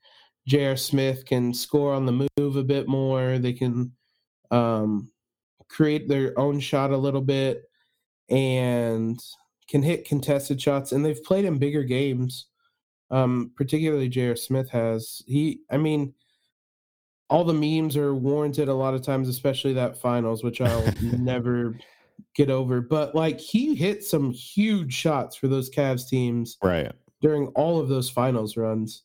J.R. 0.46 0.76
Smith 0.76 1.26
can 1.26 1.52
score 1.52 1.92
on 1.92 2.06
the 2.06 2.28
move 2.38 2.56
a 2.56 2.64
bit 2.64 2.88
more. 2.88 3.38
They 3.38 3.52
can 3.52 3.92
um, 4.50 5.10
create 5.68 6.08
their 6.08 6.38
own 6.38 6.58
shot 6.60 6.90
a 6.90 6.96
little 6.96 7.20
bit 7.20 7.64
and 8.30 9.20
can 9.68 9.82
hit 9.82 10.06
contested 10.06 10.60
shots. 10.60 10.92
And 10.92 11.04
they've 11.04 11.22
played 11.22 11.44
in 11.44 11.58
bigger 11.58 11.84
games. 11.84 12.46
Um, 13.10 13.52
particularly 13.56 14.08
J.R. 14.08 14.36
Smith 14.36 14.68
has. 14.70 15.22
He, 15.26 15.60
I 15.70 15.76
mean, 15.78 16.12
all 17.30 17.44
the 17.44 17.54
memes 17.54 17.96
are 17.96 18.14
warranted 18.14 18.68
a 18.68 18.74
lot 18.74 18.94
of 18.94 19.02
times, 19.02 19.28
especially 19.28 19.72
that 19.74 19.96
finals, 19.98 20.42
which 20.44 20.60
I'll 20.60 20.84
never 21.02 21.78
get 22.34 22.50
over. 22.50 22.80
But 22.80 23.14
like 23.14 23.38
he 23.40 23.74
hit 23.74 24.04
some 24.04 24.30
huge 24.30 24.92
shots 24.92 25.36
for 25.36 25.48
those 25.48 25.70
Cavs 25.70 26.08
teams 26.08 26.58
Right. 26.62 26.92
during 27.20 27.46
all 27.48 27.80
of 27.80 27.88
those 27.88 28.10
finals 28.10 28.56
runs. 28.56 29.02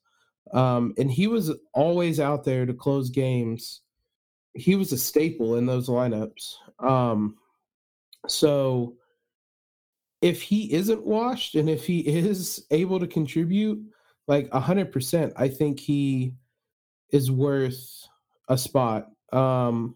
Um, 0.53 0.93
and 0.97 1.09
he 1.09 1.27
was 1.27 1.51
always 1.73 2.19
out 2.19 2.43
there 2.43 2.65
to 2.65 2.73
close 2.73 3.09
games. 3.09 3.81
He 4.53 4.75
was 4.75 4.91
a 4.91 4.97
staple 4.97 5.55
in 5.55 5.65
those 5.65 5.87
lineups. 5.89 6.53
Um, 6.79 7.37
so 8.27 8.95
if 10.21 10.41
he 10.41 10.71
isn't 10.73 11.05
washed 11.05 11.55
and 11.55 11.69
if 11.69 11.85
he 11.85 11.99
is 12.07 12.65
able 12.71 12.99
to 12.99 13.07
contribute 13.07 13.81
like 14.27 14.49
100%, 14.49 15.33
I 15.35 15.47
think 15.47 15.79
he 15.79 16.33
is 17.11 17.29
worth 17.29 18.07
a 18.47 18.57
spot. 18.57 19.09
Um, 19.31 19.95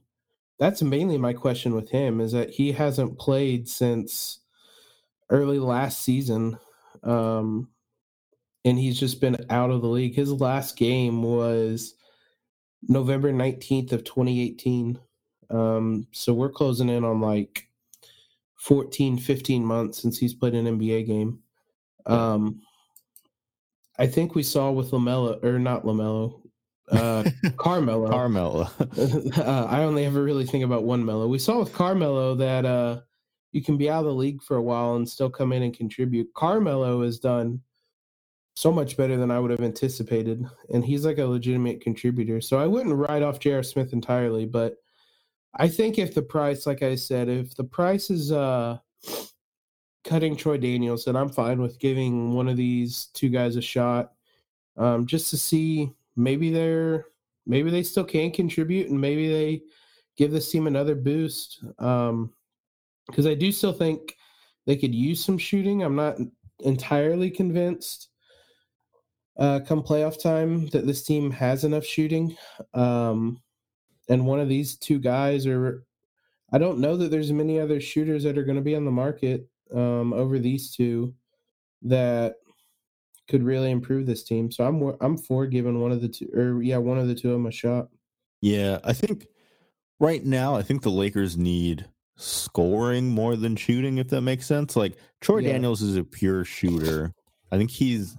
that's 0.59 0.81
mainly 0.81 1.17
my 1.17 1.33
question 1.33 1.73
with 1.73 1.89
him 1.89 2.19
is 2.19 2.31
that 2.31 2.49
he 2.49 2.71
hasn't 2.71 3.19
played 3.19 3.69
since 3.69 4.39
early 5.29 5.59
last 5.59 6.03
season. 6.03 6.57
Um, 7.03 7.69
and 8.65 8.77
he's 8.77 8.99
just 8.99 9.21
been 9.21 9.37
out 9.49 9.69
of 9.69 9.81
the 9.81 9.87
league. 9.87 10.15
His 10.15 10.31
last 10.31 10.75
game 10.75 11.23
was 11.23 11.95
November 12.87 13.31
19th 13.31 13.91
of 13.93 14.03
2018. 14.03 14.99
Um, 15.49 16.07
so 16.11 16.33
we're 16.33 16.49
closing 16.49 16.89
in 16.89 17.05
on 17.05 17.21
like 17.21 17.69
14, 18.57 19.17
15 19.17 19.63
months 19.63 20.01
since 20.01 20.17
he's 20.17 20.33
played 20.33 20.55
an 20.55 20.65
NBA 20.65 21.07
game. 21.07 21.39
Um, 22.05 22.61
I 23.97 24.07
think 24.07 24.35
we 24.35 24.43
saw 24.43 24.71
with 24.71 24.91
Lamelo 24.91 25.43
or 25.43 25.59
not 25.59 25.83
Lamelo, 25.83 26.41
uh, 26.89 27.29
Carmelo. 27.57 28.09
Carmelo. 28.09 28.69
uh, 29.37 29.67
I 29.69 29.83
only 29.83 30.05
ever 30.05 30.23
really 30.23 30.45
think 30.45 30.63
about 30.63 30.83
one 30.83 31.03
Melo. 31.05 31.27
We 31.27 31.39
saw 31.39 31.59
with 31.59 31.73
Carmelo 31.73 32.35
that 32.35 32.65
uh, 32.65 33.01
you 33.51 33.63
can 33.63 33.77
be 33.77 33.89
out 33.89 33.99
of 33.99 34.05
the 34.05 34.13
league 34.13 34.41
for 34.41 34.57
a 34.57 34.61
while 34.61 34.95
and 34.95 35.07
still 35.07 35.29
come 35.29 35.51
in 35.53 35.63
and 35.63 35.75
contribute. 35.75 36.33
Carmelo 36.33 37.03
has 37.03 37.19
done 37.19 37.61
so 38.55 38.71
much 38.71 38.97
better 38.97 39.17
than 39.17 39.29
I 39.29 39.39
would 39.39 39.51
have 39.51 39.61
anticipated, 39.61 40.43
and 40.73 40.83
he's 40.83 41.05
like 41.05 41.19
a 41.19 41.25
legitimate 41.25 41.81
contributor. 41.81 42.41
So 42.41 42.59
I 42.59 42.65
wouldn't 42.65 42.95
write 42.95 43.21
off 43.21 43.39
J.R. 43.39 43.63
Smith 43.63 43.93
entirely, 43.93 44.45
but 44.45 44.75
I 45.55 45.67
think 45.67 45.99
if 45.99 46.15
the 46.15 46.23
price, 46.23 46.65
like 46.65 46.81
I 46.81 46.95
said, 46.95 47.29
if 47.29 47.55
the 47.55 47.63
price 47.63 48.09
is 48.09 48.31
uh, 48.31 48.77
cutting 50.07 50.35
Troy 50.35 50.57
Daniels, 50.57 51.07
and 51.07 51.17
I'm 51.17 51.29
fine 51.29 51.61
with 51.61 51.79
giving 51.79 52.33
one 52.33 52.47
of 52.47 52.57
these 52.57 53.07
two 53.13 53.29
guys 53.29 53.55
a 53.55 53.61
shot, 53.61 54.13
um, 54.77 55.05
just 55.05 55.29
to 55.31 55.37
see 55.37 55.91
maybe 56.15 56.49
they're 56.49 57.05
maybe 57.45 57.69
they 57.69 57.83
still 57.83 58.03
can 58.03 58.31
contribute 58.31 58.89
and 58.89 58.99
maybe 58.99 59.29
they 59.31 59.61
give 60.17 60.31
this 60.31 60.51
team 60.51 60.67
another 60.67 60.95
boost. 60.95 61.63
Um, 61.79 62.33
because 63.05 63.25
I 63.25 63.35
do 63.35 63.51
still 63.51 63.71
think 63.71 64.17
they 64.65 64.75
could 64.75 64.93
use 64.93 65.23
some 65.23 65.37
shooting. 65.37 65.81
I'm 65.81 65.95
not 65.95 66.17
entirely 66.59 67.29
convinced 67.29 68.09
uh, 69.37 69.61
come 69.65 69.81
playoff 69.81 70.21
time 70.21 70.67
that 70.69 70.85
this 70.85 71.03
team 71.03 71.31
has 71.31 71.63
enough 71.63 71.85
shooting. 71.85 72.35
Um, 72.73 73.41
and 74.09 74.25
one 74.25 74.39
of 74.39 74.49
these 74.49 74.75
two 74.75 74.99
guys 74.99 75.45
are, 75.47 75.85
I 76.51 76.57
don't 76.57 76.79
know 76.79 76.97
that 76.97 77.11
there's 77.11 77.31
many 77.31 77.59
other 77.59 77.79
shooters 77.79 78.23
that 78.23 78.37
are 78.37 78.43
going 78.43 78.57
to 78.57 78.61
be 78.61 78.75
on 78.75 78.85
the 78.85 78.91
market 78.91 79.47
um, 79.73 80.13
over 80.13 80.39
these 80.39 80.75
two 80.75 81.13
that 81.83 82.35
could 83.27 83.43
really 83.43 83.71
improve 83.71 84.05
this 84.05 84.23
team. 84.23 84.51
So 84.51 84.65
I'm 84.65 84.95
I'm 85.01 85.17
for 85.17 85.45
giving 85.45 85.81
one 85.81 85.91
of 85.91 86.01
the 86.01 86.07
two, 86.07 86.29
or 86.33 86.61
yeah, 86.61 86.77
one 86.77 86.97
of 86.97 87.07
the 87.07 87.15
two 87.15 87.29
of 87.29 87.33
them 87.33 87.45
a 87.45 87.51
shot. 87.51 87.89
Yeah, 88.41 88.79
I 88.83 88.93
think 88.93 89.27
right 89.99 90.23
now, 90.23 90.55
I 90.55 90.61
think 90.61 90.81
the 90.81 90.91
Lakers 90.91 91.37
need 91.37 91.85
scoring 92.15 93.09
more 93.09 93.35
than 93.35 93.55
shooting, 93.55 93.97
if 93.97 94.09
that 94.09 94.21
makes 94.21 94.45
sense. 94.45 94.75
Like 94.75 94.97
Troy 95.21 95.39
Yeah. 95.39 95.53
Daniels 95.53 95.81
is 95.81 95.95
a 95.95 96.03
pure 96.03 96.43
shooter. 96.43 97.13
I 97.51 97.57
think 97.57 97.71
he's 97.71 98.15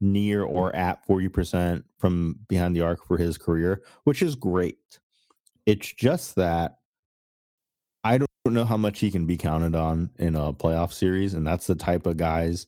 near 0.00 0.44
or 0.44 0.74
at 0.74 1.06
40% 1.06 1.84
from 1.98 2.38
behind 2.48 2.74
the 2.74 2.80
arc 2.80 3.04
for 3.06 3.18
his 3.18 3.36
career, 3.36 3.82
which 4.04 4.22
is 4.22 4.34
great. 4.34 4.78
It's 5.66 5.92
just 5.92 6.36
that 6.36 6.78
don't 8.44 8.54
know 8.54 8.64
how 8.64 8.76
much 8.76 9.00
he 9.00 9.10
can 9.10 9.26
be 9.26 9.36
counted 9.36 9.74
on 9.74 10.10
in 10.18 10.34
a 10.34 10.52
playoff 10.52 10.92
series, 10.92 11.34
and 11.34 11.46
that's 11.46 11.66
the 11.66 11.74
type 11.74 12.06
of 12.06 12.16
guys 12.16 12.66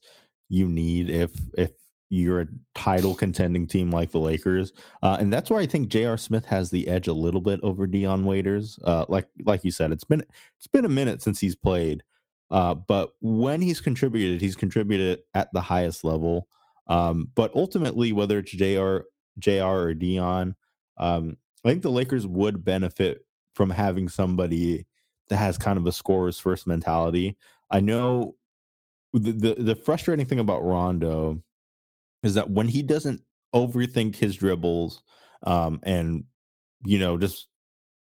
you 0.49 0.69
need 0.69 1.09
if 1.09 1.33
if 1.57 1.71
you're 2.11 2.43
a 2.43 2.47
title 2.75 3.15
contending 3.15 3.67
team 3.67 3.91
like 3.91 4.11
the 4.11 4.19
Lakers. 4.19 4.75
Uh, 5.03 5.17
and 5.19 5.33
that's 5.33 5.49
where 5.49 5.61
I 5.61 5.65
think 5.65 5.89
J.R. 5.89 6.19
Smith 6.19 6.45
has 6.45 6.69
the 6.69 6.87
edge 6.89 7.09
a 7.09 7.13
little 7.15 7.41
bit 7.41 7.59
over 7.63 7.87
Dion 7.87 8.27
Waiters. 8.27 8.79
Uh, 8.85 9.07
like 9.09 9.27
like 9.45 9.65
you 9.65 9.71
said, 9.71 9.93
it's 9.93 10.05
been 10.05 10.23
it's 10.59 10.67
been 10.67 10.85
a 10.85 10.91
minute 10.91 11.23
since 11.23 11.41
he's 11.41 11.57
played, 11.57 12.03
uh, 12.51 12.75
but 12.75 13.13
when 13.21 13.63
he's 13.63 13.81
contributed, 13.81 14.43
he's 14.43 14.57
contributed 14.57 15.21
at 15.33 15.49
the 15.55 15.63
highest 15.63 16.05
level. 16.05 16.49
Um, 16.87 17.31
but 17.35 17.51
ultimately, 17.55 18.13
whether 18.13 18.41
it's 18.41 18.53
JR, 18.53 19.07
JR 19.39 19.63
or 19.65 19.95
Dion, 19.95 20.55
um, 20.99 21.39
I 21.65 21.71
think 21.71 21.81
the 21.83 21.91
Lakers 21.91 22.27
would 22.27 22.63
benefit 22.63 23.25
from 23.55 23.71
having 23.71 24.11
somebody 24.11 24.87
that 25.33 25.39
has 25.39 25.57
kind 25.57 25.79
of 25.79 25.87
a 25.87 25.93
scorer's 25.93 26.39
first 26.39 26.67
mentality. 26.67 27.39
I 27.71 27.81
know 27.81 28.37
the 29.15 29.33
the, 29.33 29.55
the 29.55 29.75
frustrating 29.75 30.27
thing 30.27 30.41
about 30.41 30.63
Rondo 30.63 31.43
is 32.23 32.35
that 32.35 32.51
when 32.51 32.69
he 32.69 32.83
doesn't 32.83 33.23
overthink 33.55 34.17
his 34.17 34.37
dribbles 34.37 35.03
um, 35.43 35.81
and 35.85 36.25
you 36.85 36.99
know 36.99 37.17
just 37.17 37.49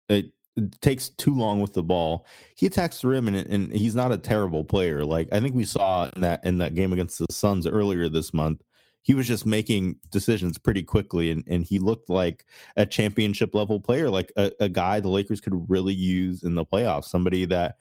it, 0.08 0.32
it 0.56 0.80
takes 0.80 1.10
too 1.10 1.34
long 1.34 1.60
with 1.60 1.74
the 1.74 1.82
ball 1.82 2.26
he 2.56 2.66
attacks 2.66 3.00
the 3.00 3.08
rim 3.08 3.28
and, 3.28 3.36
and 3.36 3.72
he's 3.72 3.94
not 3.94 4.12
a 4.12 4.18
terrible 4.18 4.64
player 4.64 5.04
like 5.04 5.28
i 5.32 5.40
think 5.40 5.54
we 5.54 5.64
saw 5.64 6.10
in 6.14 6.20
that 6.20 6.44
in 6.44 6.58
that 6.58 6.74
game 6.74 6.92
against 6.92 7.18
the 7.18 7.26
suns 7.30 7.66
earlier 7.66 8.08
this 8.08 8.34
month 8.34 8.62
he 9.08 9.14
was 9.14 9.26
just 9.26 9.46
making 9.46 9.96
decisions 10.10 10.58
pretty 10.58 10.82
quickly 10.82 11.30
and, 11.30 11.42
and 11.46 11.64
he 11.64 11.78
looked 11.78 12.10
like 12.10 12.44
a 12.76 12.84
championship 12.84 13.54
level 13.54 13.80
player 13.80 14.10
like 14.10 14.30
a, 14.36 14.52
a 14.60 14.68
guy 14.68 15.00
the 15.00 15.08
lakers 15.08 15.40
could 15.40 15.68
really 15.70 15.94
use 15.94 16.42
in 16.42 16.54
the 16.54 16.64
playoffs 16.64 17.06
somebody 17.06 17.46
that 17.46 17.78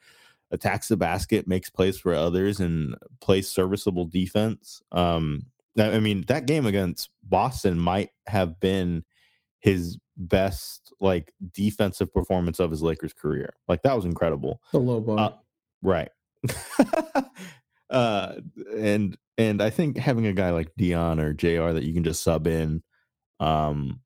attacks 0.52 0.88
the 0.88 0.96
basket 0.96 1.46
makes 1.46 1.70
plays 1.70 2.00
for 2.00 2.14
others 2.14 2.62
and 2.62 2.96
plays 3.20 3.50
serviceable 3.50 4.06
defense 4.06 4.82
um 4.94 5.46
I 5.80 6.00
mean, 6.00 6.24
that 6.28 6.48
game 6.48 6.66
against 6.66 7.12
Boston 7.22 7.78
might 7.78 8.10
have 8.26 8.60
been 8.60 9.04
his 9.60 10.00
best 10.16 10.92
like 11.00 11.32
defensive 11.54 12.12
performance 12.12 12.60
of 12.60 12.72
his 12.72 12.82
Lakers 12.82 13.14
career. 13.14 13.54
Like 13.68 13.84
that 13.84 13.96
was 13.96 14.04
incredible. 14.04 14.60
A 14.74 14.78
low 14.80 15.00
bar. 15.00 15.20
Uh, 15.20 15.34
Right. 15.84 16.10
uh 17.90 18.36
and 18.76 19.18
and 19.38 19.62
I 19.62 19.70
think 19.70 19.98
having 19.98 20.26
a 20.26 20.34
guy 20.34 20.50
like 20.50 20.72
Dion 20.78 21.20
or 21.20 21.34
JR 21.34 21.72
that 21.72 21.84
you 21.84 21.94
can 21.94 22.04
just 22.04 22.24
sub 22.24 22.48
in 22.48 22.84
um 23.40 24.02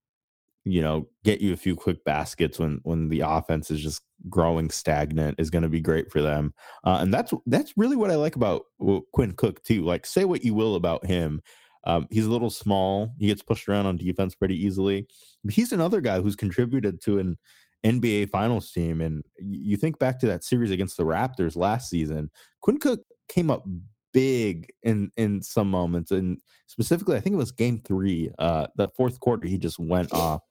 you 0.63 0.82
know, 0.82 1.08
get 1.24 1.41
you 1.41 1.54
a 1.54 1.58
few 1.58 1.76
quick 1.76 2.04
baskets 2.04 2.60
when 2.60 2.80
when 2.84 3.10
the 3.10 3.22
offense 3.22 3.72
is 3.72 3.82
just 3.82 4.04
growing 4.30 4.70
stagnant 4.70 5.39
is 5.39 5.50
going 5.50 5.63
to 5.63 5.70
be 5.70 5.82
great 5.82 6.12
for 6.12 6.22
them. 6.22 6.54
Uh, 6.84 7.00
and 7.02 7.13
that's 7.13 7.34
that's 7.48 7.74
really 7.78 7.96
what 7.96 8.12
I 8.12 8.15
like 8.15 8.36
about 8.36 8.65
Quinn 9.12 9.34
Cook 9.34 9.63
too. 9.63 9.84
Like, 9.84 10.06
say 10.06 10.26
what 10.26 10.44
you 10.44 10.54
will 10.54 10.76
about 10.76 11.06
him, 11.06 11.41
um, 11.86 12.08
he's 12.12 12.26
a 12.26 12.32
little 12.32 12.50
small. 12.50 13.13
He 13.20 13.28
gets 13.28 13.41
pushed 13.41 13.67
around 13.67 13.88
on 13.88 13.98
defense 13.98 14.36
pretty 14.36 14.63
easily. 14.63 15.08
He's 15.50 15.72
another 15.72 16.02
guy 16.02 16.22
who's 16.22 16.36
contributed 16.36 17.02
to 17.04 17.17
an 17.17 17.38
NBA 17.84 18.30
Finals 18.30 18.72
team. 18.72 19.02
And 19.02 19.24
you 19.39 19.78
think 19.78 19.98
back 19.98 20.20
to 20.20 20.28
that 20.28 20.44
series 20.44 20.72
against 20.72 20.98
the 20.98 21.06
Raptors 21.06 21.56
last 21.56 21.89
season. 21.89 22.30
Quinn 22.62 22.78
Cook 22.78 23.02
came 23.32 23.50
up 23.50 23.65
big 24.13 24.72
in 24.84 25.12
in 25.17 25.41
some 25.41 25.70
moments, 25.70 26.12
and 26.12 26.38
specifically, 26.67 27.15
I 27.15 27.20
think 27.20 27.34
it 27.34 27.38
was 27.38 27.52
Game 27.52 27.82
Three. 27.84 28.32
Uh, 28.38 28.67
that 28.76 28.96
fourth 28.96 29.20
quarter, 29.20 29.48
he 29.48 29.58
just 29.58 29.80
went 29.80 30.13
off. 30.13 30.41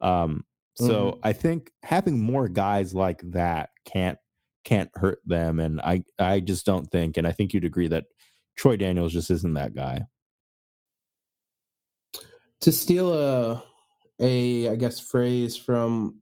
Um, 0.00 0.44
so 0.74 1.18
I 1.24 1.32
think 1.32 1.72
having 1.82 2.22
more 2.22 2.48
guys 2.48 2.94
like 2.94 3.20
that 3.32 3.70
can't 3.84 4.18
can't 4.64 4.90
hurt 4.94 5.18
them, 5.26 5.58
and 5.58 5.80
I 5.80 6.04
I 6.18 6.40
just 6.40 6.64
don't 6.64 6.86
think, 6.86 7.16
and 7.16 7.26
I 7.26 7.32
think 7.32 7.52
you'd 7.52 7.64
agree 7.64 7.88
that 7.88 8.04
Troy 8.56 8.76
Daniels 8.76 9.12
just 9.12 9.30
isn't 9.30 9.54
that 9.54 9.74
guy. 9.74 10.06
to 12.60 12.72
steal 12.72 13.12
a 13.14 13.62
a 14.20 14.68
I 14.68 14.76
guess 14.76 14.98
phrase 15.00 15.56
from 15.56 16.20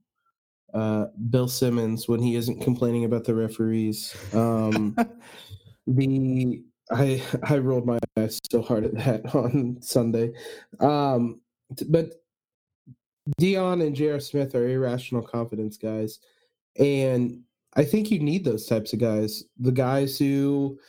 uh, 0.73 1.07
Bill 1.29 1.47
Simmons 1.47 2.07
when 2.07 2.21
he 2.21 2.35
isn't 2.35 2.61
complaining 2.61 3.05
about 3.05 3.23
the 3.23 3.35
referees. 3.35 4.15
Um, 4.33 4.95
the 5.87 6.63
I 6.91 7.21
I 7.43 7.57
rolled 7.57 7.85
my 7.85 7.99
eyes 8.17 8.39
so 8.51 8.61
hard 8.61 8.85
at 8.85 8.95
that 8.95 9.25
on 9.35 9.77
Sunday, 9.81 10.33
um, 10.79 11.41
but 11.89 12.13
Dion 13.37 13.81
and 13.81 13.95
J.R. 13.95 14.19
Smith 14.19 14.55
are 14.55 14.67
irrational 14.69 15.21
confidence 15.21 15.77
guys, 15.77 16.19
and 16.79 17.41
I 17.75 17.83
think 17.83 18.09
you 18.11 18.19
need 18.19 18.45
those 18.45 18.65
types 18.65 18.93
of 18.93 18.99
guys. 18.99 19.43
The 19.59 19.71
guys 19.71 20.17
who 20.17 20.79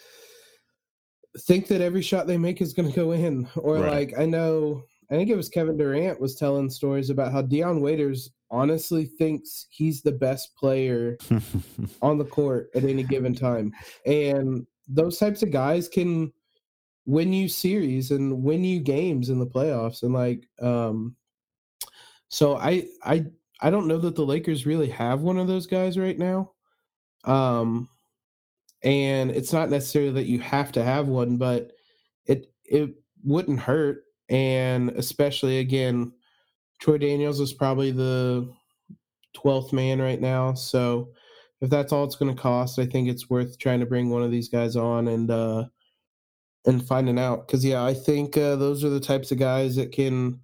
think 1.41 1.67
that 1.69 1.81
every 1.81 2.03
shot 2.03 2.27
they 2.27 2.39
make 2.39 2.61
is 2.61 2.73
going 2.73 2.89
to 2.89 2.95
go 2.97 3.13
in, 3.13 3.49
or 3.57 3.75
Right. 3.77 4.11
like 4.11 4.19
I 4.19 4.25
know 4.27 4.83
I 5.11 5.15
think 5.15 5.31
it 5.31 5.37
was 5.37 5.49
Kevin 5.49 5.77
Durant 5.77 6.21
was 6.21 6.37
telling 6.37 6.69
stories 6.71 7.11
about 7.11 7.33
how 7.33 7.43
Dion 7.43 7.81
Waiters 7.81 8.31
honestly 8.51 9.07
thinks 9.07 9.67
he's 9.71 10.03
the 10.03 10.13
best 10.13 10.55
player 10.57 11.17
on 12.03 12.19
the 12.19 12.25
court 12.25 12.71
at 12.75 12.85
any 12.85 13.03
given 13.03 13.35
time. 13.35 13.73
And 14.07 14.67
those 14.89 15.19
types 15.19 15.43
of 15.43 15.51
guys 15.51 15.89
can 15.89 16.33
win 17.07 17.33
you 17.33 17.49
series 17.49 18.11
and 18.11 18.43
win 18.43 18.65
you 18.65 18.81
games 18.81 19.31
in 19.31 19.39
the 19.39 19.47
playoffs. 19.47 20.03
And 20.03 20.13
like 20.13 20.47
um 20.61 21.17
so 22.29 22.57
I 22.57 22.87
I 23.03 23.27
I 23.61 23.71
don't 23.71 23.87
know 23.87 23.99
that 23.99 24.15
the 24.15 24.27
Lakers 24.27 24.67
really 24.67 24.91
have 24.91 25.23
one 25.23 25.39
of 25.39 25.47
those 25.47 25.67
guys 25.67 25.99
right 25.99 26.19
now. 26.19 26.53
Um 27.25 27.89
and 28.83 29.31
it's 29.31 29.53
not 29.53 29.71
necessarily 29.71 30.13
that 30.13 30.27
you 30.27 30.39
have 30.41 30.71
to 30.73 30.85
have 30.85 31.09
one, 31.09 31.37
but 31.37 31.73
it 32.27 32.53
it 32.65 32.95
wouldn't 33.25 33.61
hurt. 33.61 34.05
And 34.29 34.91
especially 34.91 35.59
again, 35.59 36.13
Troy 36.79 36.99
Daniels 36.99 37.41
is 37.41 37.53
probably 37.53 37.91
the 37.91 38.53
12th 39.37 39.73
man 39.73 40.01
right 40.01 40.21
now. 40.21 40.55
So 40.55 41.13
if 41.61 41.71
that's 41.71 41.93
all 41.93 42.05
it's 42.05 42.17
going 42.17 42.35
to 42.35 42.41
cost, 42.41 42.79
I 42.79 42.87
think 42.87 43.09
it's 43.09 43.29
worth 43.29 43.59
trying 43.59 43.81
to 43.81 43.87
bring 43.87 44.11
one 44.11 44.23
of 44.23 44.31
these 44.31 44.49
guys 44.49 44.77
on 44.77 45.09
and 45.09 45.31
uh 45.31 45.67
and 46.67 46.87
finding 46.87 47.19
out 47.19 47.47
because 47.47 47.65
yeah, 47.65 47.85
I 47.85 47.95
think 47.95 48.37
uh, 48.37 48.57
those 48.57 48.85
are 48.85 48.91
the 48.91 49.01
types 49.01 49.33
of 49.33 49.39
guys 49.39 49.77
that 49.77 49.93
can 49.93 50.41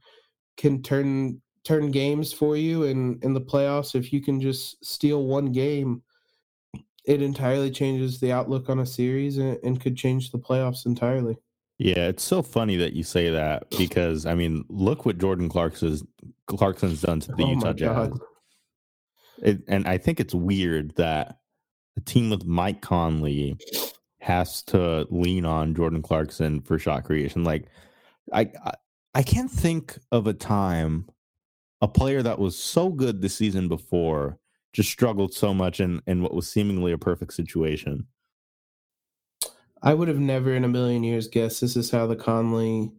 can 0.56 0.82
turn 0.82 1.40
turn 1.64 1.90
games 1.90 2.32
for 2.32 2.56
you 2.56 2.84
and 2.84 3.22
in 3.24 3.32
the 3.32 3.40
playoffs 3.40 3.94
if 3.94 4.12
you 4.12 4.20
can 4.20 4.40
just 4.40 4.84
steal 4.84 5.24
one 5.24 5.50
game 5.50 6.02
it 7.06 7.22
entirely 7.22 7.70
changes 7.70 8.20
the 8.20 8.30
outlook 8.30 8.68
on 8.68 8.80
a 8.80 8.86
series 8.86 9.38
and, 9.38 9.58
and 9.62 9.80
could 9.80 9.96
change 9.96 10.30
the 10.30 10.38
playoffs 10.38 10.86
entirely 10.86 11.36
Yeah, 11.78 12.08
it's 12.08 12.22
so 12.22 12.42
funny 12.42 12.76
that 12.76 12.92
you 12.92 13.02
say 13.02 13.30
that 13.30 13.68
because 13.78 14.26
I 14.26 14.34
mean, 14.34 14.64
look 14.68 15.06
what 15.06 15.18
Jordan 15.18 15.48
Clarkson's 15.48 16.04
Clarkson's 16.46 17.00
done 17.00 17.20
to 17.20 17.32
the 17.32 17.42
Oh 17.42 17.52
Utah 17.52 17.72
Jazz. 17.72 18.08
God. 18.10 18.20
It, 19.42 19.62
and 19.68 19.86
I 19.86 19.98
think 19.98 20.20
it's 20.20 20.34
weird 20.34 20.94
that 20.96 21.38
a 21.96 22.00
team 22.00 22.30
with 22.30 22.44
Mike 22.44 22.80
Conley 22.80 23.56
has 24.20 24.62
to 24.62 25.06
lean 25.10 25.44
on 25.44 25.74
Jordan 25.74 26.02
Clarkson 26.02 26.62
for 26.62 26.78
shot 26.78 27.04
creation. 27.04 27.44
Like, 27.44 27.66
I 28.32 28.50
I, 29.14 29.22
can't 29.22 29.50
think 29.50 29.98
of 30.10 30.26
a 30.26 30.32
time 30.32 31.06
a 31.80 31.88
player 31.88 32.22
that 32.22 32.38
was 32.38 32.56
so 32.56 32.88
good 32.88 33.20
the 33.20 33.28
season 33.28 33.68
before 33.68 34.38
just 34.72 34.90
struggled 34.90 35.34
so 35.34 35.52
much 35.52 35.80
in 35.80 36.00
in 36.06 36.22
what 36.22 36.34
was 36.34 36.50
seemingly 36.50 36.92
a 36.92 36.98
perfect 36.98 37.34
situation. 37.34 38.06
i 39.82 39.92
would 39.92 40.08
have 40.08 40.18
never 40.18 40.54
in 40.54 40.64
a 40.64 40.68
million 40.68 41.04
years 41.04 41.28
guessed 41.28 41.60
this 41.60 41.76
is 41.76 41.90
how 41.90 42.06
the 42.06 42.16
conley 42.16 42.90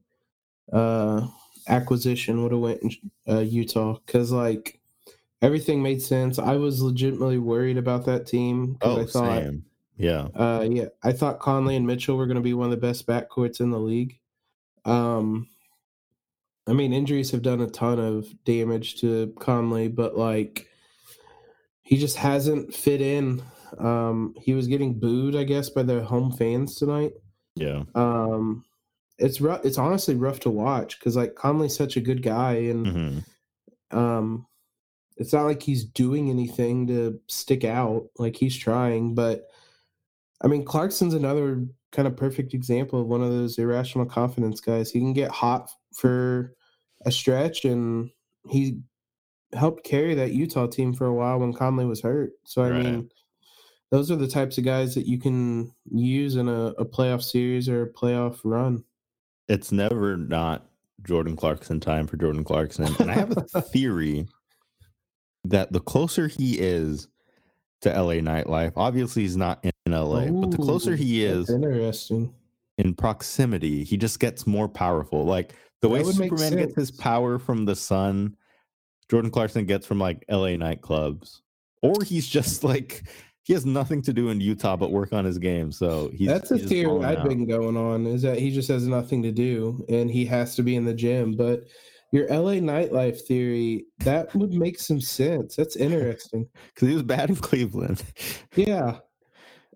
uh 0.71 1.25
acquisition 1.67 2.43
would 2.43 2.51
have 2.51 2.61
went 2.61 2.81
in 2.83 2.91
uh, 3.27 3.39
utah 3.39 3.97
because 4.05 4.31
like 4.31 4.79
everything 5.41 5.81
made 5.81 6.01
sense 6.01 6.39
i 6.39 6.55
was 6.55 6.81
legitimately 6.81 7.37
worried 7.37 7.77
about 7.77 8.05
that 8.05 8.25
team 8.25 8.77
Oh, 8.81 9.01
i 9.01 9.05
thought 9.05 9.43
same. 9.43 9.65
Yeah. 9.97 10.27
Uh, 10.35 10.67
yeah, 10.69 10.87
I 11.03 11.13
thought 11.13 11.39
Conley 11.39 11.75
and 11.75 11.87
Mitchell 11.87 12.17
were 12.17 12.25
going 12.25 12.35
to 12.35 12.41
be 12.41 12.53
one 12.53 12.65
of 12.65 12.71
the 12.71 12.85
best 12.85 13.07
backcourts 13.07 13.61
in 13.61 13.71
the 13.71 13.79
league. 13.79 14.19
Um, 14.83 15.47
I 16.67 16.73
mean, 16.73 16.93
injuries 16.93 17.31
have 17.31 17.41
done 17.41 17.61
a 17.61 17.69
ton 17.69 17.99
of 17.99 18.27
damage 18.43 18.99
to 19.01 19.33
Conley, 19.39 19.87
but 19.87 20.17
like, 20.17 20.67
he 21.81 21.97
just 21.97 22.17
hasn't 22.17 22.73
fit 22.73 22.99
in. 22.99 23.41
Um, 23.77 24.35
he 24.37 24.53
was 24.53 24.67
getting 24.67 24.99
booed, 24.99 25.35
I 25.35 25.43
guess, 25.43 25.69
by 25.69 25.83
the 25.83 26.03
home 26.03 26.31
fans 26.31 26.75
tonight. 26.75 27.13
Yeah. 27.55 27.83
Um, 27.93 28.65
it's 29.17 29.39
rough. 29.39 29.63
It's 29.63 29.77
honestly 29.77 30.15
rough 30.15 30.41
to 30.41 30.49
watch 30.49 30.99
because 30.99 31.15
like 31.15 31.35
Conley's 31.35 31.75
such 31.75 31.95
a 31.95 32.01
good 32.01 32.21
guy, 32.21 32.53
and 32.53 32.87
hmm 32.87 33.19
um, 33.91 34.45
it's 35.17 35.33
not 35.33 35.45
like 35.45 35.61
he's 35.63 35.85
doing 35.85 36.29
anything 36.29 36.87
to 36.87 37.19
stick 37.27 37.63
out. 37.63 38.07
Like 38.17 38.35
he's 38.35 38.55
trying, 38.57 39.15
but 39.15 39.47
I 40.43 40.47
mean, 40.47 40.65
Clarkson's 40.65 41.13
another 41.13 41.65
kind 41.91 42.07
of 42.07 42.17
perfect 42.17 42.53
example 42.53 42.99
of 43.01 43.07
one 43.07 43.23
of 43.23 43.29
those 43.31 43.57
irrational 43.57 44.05
confidence 44.05 44.59
guys. 44.59 44.91
He 44.91 44.99
can 44.99 45.13
get 45.13 45.31
hot 45.31 45.69
for 45.93 46.53
a 47.05 47.11
stretch, 47.11 47.63
and 47.65 48.09
he 48.49 48.81
helped 49.53 49.85
carry 49.85 50.13
that 50.15 50.33
Utah 50.33 50.67
team 50.67 50.93
for 50.93 51.05
a 51.05 51.13
while 51.13 51.39
when 51.39 51.53
Conley 51.53 51.85
was 51.85 52.01
hurt. 52.01 52.31
So 52.43 52.61
I 52.63 52.69
Right. 52.71 52.83
mean, 52.83 53.09
those 53.91 54.11
are 54.11 54.17
the 54.17 54.27
types 54.27 54.57
of 54.57 54.65
guys 54.65 54.93
that 54.95 55.07
you 55.07 55.17
can 55.17 55.71
use 55.89 56.35
in 56.35 56.49
a, 56.49 56.65
a 56.77 56.83
playoff 56.85 57.23
series 57.23 57.69
or 57.69 57.83
a 57.83 57.89
playoff 57.93 58.39
run. 58.43 58.83
it's 59.47 59.71
never 59.71 60.17
not 60.17 60.65
Jordan 61.03 61.35
Clarkson 61.37 61.79
time 61.79 62.07
for 62.07 62.17
Jordan 62.17 62.43
Clarkson. 62.43 62.93
And 62.99 63.11
I 63.11 63.13
have 63.13 63.37
a 63.53 63.61
theory 63.61 64.27
that 65.49 65.71
the 65.71 65.79
closer 65.79 66.27
he 66.27 66.57
is 66.59 67.07
to 67.81 67.89
LA 67.89 68.15
nightlife, 68.15 68.73
obviously 68.75 69.23
he's 69.23 69.37
not 69.37 69.63
in 69.63 69.71
LA, 69.91 70.25
but 70.27 70.51
the 70.51 70.57
closer 70.57 70.95
he 70.95 71.23
is 71.23 71.49
interesting. 71.49 72.33
in 72.77 72.93
proximity, 72.93 73.83
he 73.83 73.97
just 73.97 74.19
gets 74.19 74.45
more 74.47 74.67
powerful. 74.67 75.25
Like 75.25 75.53
the 75.81 75.89
way 75.89 76.01
That 76.03 76.13
Superman 76.13 76.55
gets 76.57 76.75
his 76.75 76.91
power 76.91 77.37
from 77.39 77.65
the 77.65 77.75
sun, 77.75 78.35
Jordan 79.09 79.29
Clarkson 79.31 79.65
gets 79.65 79.85
from 79.85 79.99
like 79.99 80.23
LA 80.29 80.55
nightclubs. 80.57 81.41
Or 81.81 82.01
he's 82.03 82.27
just 82.27 82.63
like 82.63 83.03
he 83.43 83.53
has 83.53 83.65
nothing 83.65 84.01
to 84.01 84.13
do 84.13 84.29
in 84.29 84.41
Utah 84.41 84.75
but 84.75 84.91
work 84.91 85.13
on 85.13 85.23
his 85.23 85.37
game. 85.37 85.71
So 85.71 86.09
he's 86.15 86.27
That's 86.27 86.49
a 86.49 86.57
he's 86.57 86.67
theory 86.67 87.03
I've 87.05 87.19
out. 87.19 87.29
been 87.29 87.45
going 87.45 87.77
on 87.77 88.07
is 88.07 88.23
that 88.23 88.39
he 88.39 88.49
just 88.49 88.67
has 88.69 88.87
nothing 88.87 89.21
to 89.21 89.31
do 89.31 89.85
and 89.87 90.09
he 90.09 90.25
has 90.25 90.55
to 90.55 90.63
be 90.63 90.75
in 90.75 90.85
the 90.85 90.93
gym. 90.95 91.33
But 91.35 91.65
your 92.15 92.27
LA 92.29 92.53
nightlife 92.53 93.21
theory, 93.21 93.85
that 93.99 94.33
would 94.33 94.53
make 94.53 94.79
some 94.79 95.01
sense. 95.01 95.57
That's 95.57 95.75
interesting. 95.75 96.47
because 96.73 96.87
he 96.87 96.93
was 96.93 97.03
bad 97.03 97.29
in 97.29 97.35
Cleveland. 97.35 98.03
Yeah. 98.55 98.99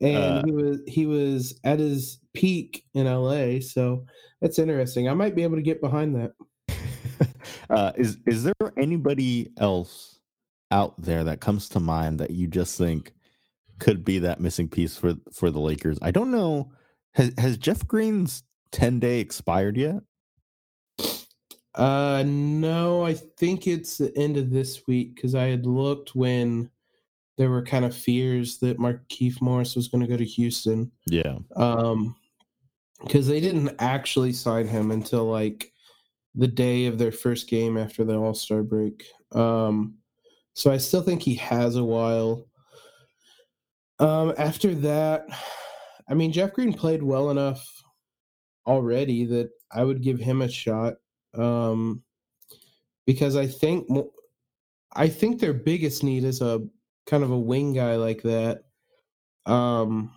And 0.02 0.17
Uh, 0.17 0.43
he 0.45 0.52
was 0.52 0.80
he 0.88 1.06
was 1.06 1.60
at 1.65 1.80
his 1.80 2.19
peak 2.34 2.86
in 2.93 3.06
LA, 3.06 3.60
so 3.60 4.06
that's 4.39 4.58
interesting. 4.58 5.10
I 5.10 5.13
might 5.13 5.36
be 5.36 5.43
able 5.43 5.58
to 5.58 5.62
get 5.62 5.82
behind 5.82 6.15
that. 6.15 6.32
uh, 7.69 7.91
is 7.97 8.17
is 8.25 8.45
there 8.45 8.54
anybody 8.78 9.49
else 9.58 10.19
out 10.71 10.93
there 11.02 11.25
that 11.25 11.41
comes 11.41 11.67
to 11.69 11.82
mind 11.82 12.21
that 12.21 12.32
you 12.32 12.47
just 12.47 12.78
think 12.78 13.12
could 13.80 14.06
be 14.06 14.19
that 14.19 14.39
missing 14.39 14.69
piece 14.69 14.95
for 14.95 15.15
for 15.34 15.52
the 15.52 15.60
Lakers? 15.60 15.99
I 16.02 16.12
don't 16.12 16.32
know. 16.32 16.71
Has 17.15 17.34
has 17.38 17.58
Jeff 17.58 17.86
Green's 17.86 18.43
ten 18.71 18.99
day 19.02 19.19
expired 19.19 19.75
yet? 19.75 20.02
Uh 21.75 22.23
no, 22.25 23.03
I 23.05 23.13
think 23.13 23.67
it's 23.67 23.97
the 23.97 24.15
end 24.17 24.38
of 24.38 24.49
this 24.49 24.88
week 24.88 25.15
because 25.15 25.36
I 25.36 25.45
had 25.45 25.65
looked 25.65 26.15
when 26.15 26.69
there 27.38 27.49
were 27.49 27.63
kind 27.63 27.86
of 27.86 27.95
fears 27.95 28.58
that 28.58 28.79
Markieff 28.79 29.39
Morris 29.41 29.75
was 29.75 29.88
going 29.88 30.01
to 30.01 30.08
go 30.08 30.17
to 30.17 30.25
Houston. 30.25 30.91
Yeah. 31.05 31.38
um 31.55 32.15
because 33.01 33.27
they 33.27 33.39
didn't 33.39 33.71
actually 33.79 34.34
sign 34.34 34.67
him 34.67 34.91
until 34.91 35.25
like 35.25 35.71
the 36.36 36.47
day 36.47 36.86
of 36.86 36.97
their 36.97 37.12
first 37.12 37.49
game 37.49 37.77
after 37.77 38.03
the 38.03 38.15
all-star 38.15 38.62
break 38.62 39.05
um 39.32 39.95
so 40.53 40.71
i 40.71 40.77
still 40.77 41.01
think 41.01 41.21
he 41.21 41.36
has 41.36 41.75
a 41.75 41.84
while 41.84 42.45
um 43.99 44.34
after 44.38 44.75
that 44.75 45.25
i 46.10 46.13
mean 46.13 46.32
jeff 46.32 46.53
green 46.53 46.73
played 46.73 47.01
well 47.01 47.29
enough 47.29 47.65
already 48.67 49.25
that 49.25 49.49
i 49.71 49.84
would 49.84 50.01
give 50.03 50.19
him 50.19 50.41
a 50.41 50.49
shot 50.49 50.95
um 51.36 52.02
because 53.06 53.36
i 53.36 53.46
think 53.46 53.88
i 54.94 55.08
think 55.08 55.39
their 55.39 55.54
biggest 55.54 56.04
need 56.04 56.24
is 56.24 56.42
a 56.42 56.62
kind 57.10 57.24
of 57.24 57.32
a 57.32 57.39
wing 57.39 57.74
guy 57.74 57.96
like 57.96 58.22
that. 58.22 58.63
Um 59.46 60.12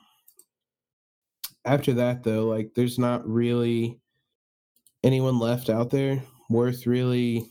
after 1.64 1.94
that 1.94 2.22
though 2.22 2.46
like 2.46 2.72
there's 2.74 2.98
not 2.98 3.26
really 3.26 4.00
anyone 5.02 5.38
left 5.38 5.70
out 5.70 5.90
there 5.90 6.22
worth 6.50 6.86
really 6.86 7.48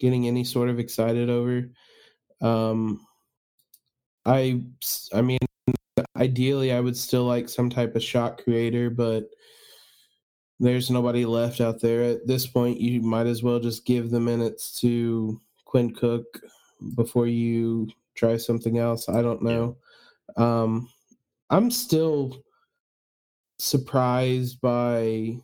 getting 0.00 0.26
any 0.26 0.44
sort 0.44 0.68
of 0.68 0.78
excited 0.78 1.30
over. 1.30 1.70
Um 2.42 3.06
I 4.26 4.62
I 5.14 5.22
mean 5.22 5.38
ideally 6.16 6.72
i 6.72 6.80
would 6.80 6.96
still 6.96 7.24
like 7.24 7.48
some 7.48 7.68
type 7.68 7.94
of 7.94 8.02
shot 8.02 8.42
creator 8.42 8.88
but 8.88 9.24
there's 10.60 10.90
nobody 10.90 11.24
left 11.24 11.60
out 11.60 11.80
there 11.80 12.02
at 12.02 12.26
this 12.26 12.46
point 12.46 12.80
you 12.80 13.00
might 13.00 13.26
as 13.26 13.42
well 13.42 13.58
just 13.58 13.84
give 13.84 14.10
the 14.10 14.20
minutes 14.20 14.80
to 14.80 15.40
quinn 15.64 15.92
cook 15.92 16.40
before 16.94 17.26
you 17.26 17.88
try 18.14 18.36
something 18.36 18.78
else 18.78 19.08
i 19.08 19.22
don't 19.22 19.42
know 19.42 19.76
um 20.36 20.88
i'm 21.50 21.70
still 21.70 22.42
surprised 23.58 24.60
by 24.60 25.36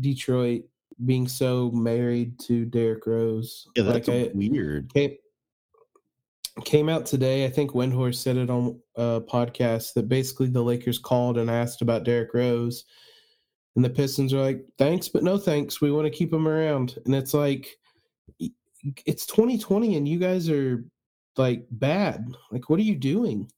Detroit 0.00 0.64
being 1.04 1.28
so 1.28 1.70
married 1.70 2.38
to 2.40 2.64
Derrick 2.64 3.06
Rose. 3.06 3.68
Yeah, 3.76 3.84
that's 3.84 4.08
like 4.08 4.30
I, 4.30 4.30
weird. 4.34 4.92
came, 4.92 5.16
came 6.64 6.88
out 6.88 7.06
today. 7.06 7.44
I 7.44 7.50
think 7.50 7.72
Windhorst 7.72 8.16
said 8.16 8.36
it 8.36 8.50
on 8.50 8.80
a 8.96 9.20
podcast 9.20 9.94
that 9.94 10.08
basically 10.08 10.48
the 10.48 10.62
Lakers 10.62 10.98
called 10.98 11.38
and 11.38 11.50
asked 11.50 11.82
about 11.82 12.04
Derrick 12.04 12.34
Rose. 12.34 12.84
And 13.78 13.84
the 13.84 13.90
Pistons 13.90 14.34
are 14.34 14.42
like, 14.42 14.64
"Thanks, 14.76 15.06
but 15.06 15.22
no 15.22 15.38
thanks. 15.38 15.80
We 15.80 15.92
want 15.92 16.04
to 16.04 16.10
keep 16.10 16.32
him 16.32 16.48
around." 16.48 16.98
And 17.04 17.14
it's 17.14 17.32
like, 17.32 17.78
it's 19.06 19.24
2020, 19.24 19.94
and 19.94 20.08
you 20.08 20.18
guys 20.18 20.50
are 20.50 20.84
like 21.36 21.64
bad. 21.70 22.26
Like, 22.50 22.68
what 22.68 22.80
are 22.80 22.82
you 22.82 22.96
doing? 22.96 23.48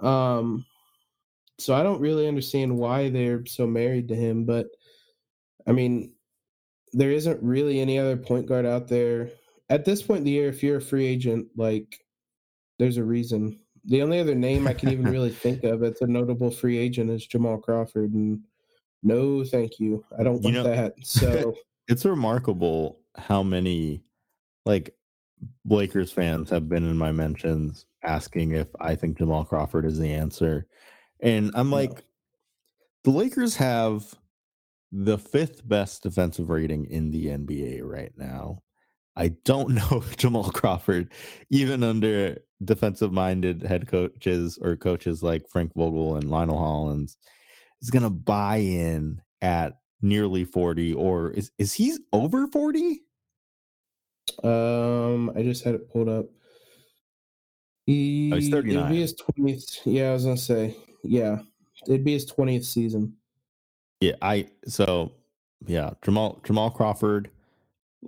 Um, 0.00 0.64
so 1.58 1.74
I 1.74 1.82
don't 1.82 2.00
really 2.00 2.26
understand 2.26 2.74
why 2.74 3.10
they're 3.10 3.44
so 3.44 3.66
married 3.66 4.08
to 4.08 4.16
him, 4.16 4.46
but 4.46 4.66
I 5.66 5.72
mean, 5.72 6.14
there 6.94 7.10
isn't 7.10 7.42
really 7.42 7.80
any 7.80 7.98
other 7.98 8.16
point 8.16 8.46
guard 8.46 8.64
out 8.64 8.88
there 8.88 9.28
at 9.68 9.84
this 9.84 10.00
point 10.00 10.20
in 10.20 10.24
the 10.24 10.30
year. 10.30 10.48
If 10.48 10.62
you're 10.62 10.78
a 10.78 10.80
free 10.80 11.04
agent, 11.04 11.48
like, 11.54 12.02
there's 12.78 12.96
a 12.96 13.04
reason. 13.04 13.60
The 13.84 14.00
only 14.00 14.20
other 14.20 14.34
name 14.34 14.66
I 14.66 14.72
can 14.72 14.88
even 14.88 15.04
really 15.04 15.30
think 15.44 15.64
of 15.64 15.80
that's 15.80 16.00
a 16.00 16.06
notable 16.06 16.50
free 16.50 16.78
agent 16.78 17.10
is 17.10 17.26
Jamal 17.26 17.58
Crawford, 17.58 18.14
and 18.14 18.40
no, 19.02 19.44
thank 19.44 19.78
you. 19.78 20.04
I 20.18 20.22
don't 20.22 20.42
You 20.44 20.52
want 20.52 20.54
know- 20.54 20.62
that. 20.64 20.94
So 21.04 21.54
It's 21.88 22.04
remarkable 22.04 23.00
how 23.16 23.42
many 23.42 24.02
like 24.66 24.94
Lakers 25.64 26.12
fans 26.12 26.50
have 26.50 26.68
been 26.68 26.84
in 26.84 26.96
my 26.98 27.12
mentions 27.12 27.86
asking 28.04 28.52
if 28.52 28.68
I 28.80 28.94
think 28.94 29.18
Jamal 29.18 29.44
Crawford 29.44 29.84
is 29.86 29.98
the 29.98 30.12
answer. 30.12 30.66
And 31.20 31.50
I'm 31.54 31.70
No. 31.70 31.76
like, 31.76 32.04
the 33.04 33.10
Lakers 33.10 33.56
have 33.56 34.14
the 34.92 35.16
fifth 35.18 35.66
best 35.66 36.02
defensive 36.02 36.50
rating 36.50 36.84
in 36.86 37.10
the 37.10 37.26
NBA 37.28 37.80
right 37.82 38.12
now. 38.16 38.62
I 39.16 39.28
don't 39.44 39.70
know 39.74 39.88
if 39.98 40.16
Jamal 40.16 40.50
Crawford, 40.50 41.12
even 41.50 41.82
under 41.82 42.38
defensive 42.64 43.12
minded 43.12 43.62
head 43.62 43.88
coaches 43.88 44.58
or 44.60 44.76
coaches 44.76 45.22
like 45.22 45.48
Frank 45.48 45.72
Vogel 45.74 46.16
and 46.16 46.30
Lionel 46.30 46.58
Hollins, 46.58 47.16
is 47.82 47.90
going 47.90 48.02
to 48.02 48.10
buy 48.10 48.56
in 48.56 49.20
at 49.42 49.78
nearly 50.02 50.44
40 50.44 50.94
or 50.94 51.30
is 51.30 51.50
is 51.58 51.72
he 51.72 51.96
over 52.12 52.46
40? 52.46 53.00
Um, 54.42 55.30
I 55.36 55.42
just 55.42 55.64
had 55.64 55.74
it 55.74 55.90
pulled 55.90 56.08
up. 56.08 56.26
He, 57.86 58.30
Oh, 58.32 58.36
he's 58.36 58.52
It'd 58.52 58.64
be 58.64 59.00
his 59.00 59.14
twentieth. 59.14 59.80
Yeah, 59.84 60.10
I 60.10 60.12
was 60.12 60.24
gonna 60.24 60.36
say. 60.36 60.76
Yeah, 61.02 61.40
it'd 61.86 62.04
be 62.04 62.12
his 62.12 62.26
twentieth 62.26 62.64
season. 62.64 63.16
Yeah, 64.00 64.14
I 64.22 64.48
so 64.66 65.12
yeah, 65.66 65.90
Jamal 66.02 66.40
Jamal 66.44 66.70
Crawford. 66.70 67.30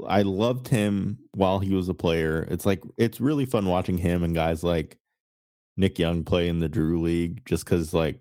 I 0.06 0.22
loved 0.22 0.68
him 0.68 1.18
while 1.32 1.58
he 1.58 1.74
was 1.74 1.88
a 1.88 1.94
player. 1.94 2.46
It's 2.50 2.64
like 2.64 2.82
it's 2.96 3.20
really 3.20 3.44
fun 3.44 3.66
watching 3.66 3.98
him 3.98 4.22
and 4.22 4.34
guys 4.34 4.62
like 4.62 4.98
Nick 5.76 5.98
Young 5.98 6.24
play 6.24 6.48
in 6.48 6.60
the 6.60 6.68
Drew 6.68 7.00
League 7.00 7.44
just 7.44 7.64
because 7.64 7.92
like 7.92 8.20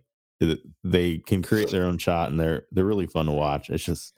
they 0.83 1.19
can 1.19 1.41
create 1.41 1.69
their 1.69 1.85
own 1.85 1.97
shot 1.97 2.29
and 2.29 2.39
they're 2.39 2.65
they're 2.71 2.85
really 2.85 3.07
fun 3.07 3.25
to 3.27 3.31
watch. 3.31 3.69
It's 3.69 3.83
just 3.83 4.13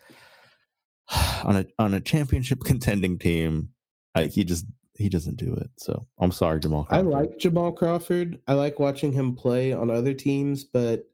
on 1.43 1.57
a 1.57 1.65
on 1.79 1.93
a 1.93 2.01
championship 2.01 2.59
contending 2.65 3.17
team, 3.19 3.69
I, 4.15 4.25
he 4.25 4.43
just 4.43 4.65
he 4.95 5.09
doesn't 5.09 5.38
do 5.38 5.53
it. 5.53 5.69
So 5.77 6.05
I'm 6.19 6.31
sorry, 6.31 6.59
Jamal. 6.59 6.88
I 6.89 7.01
like 7.01 7.38
Jamal 7.39 7.71
Crawford. 7.71 8.39
I 8.47 8.53
like 8.53 8.79
watching 8.79 9.12
him 9.12 9.36
play 9.36 9.73
on 9.73 9.89
other 9.89 10.13
teams, 10.13 10.63
but 10.63 11.05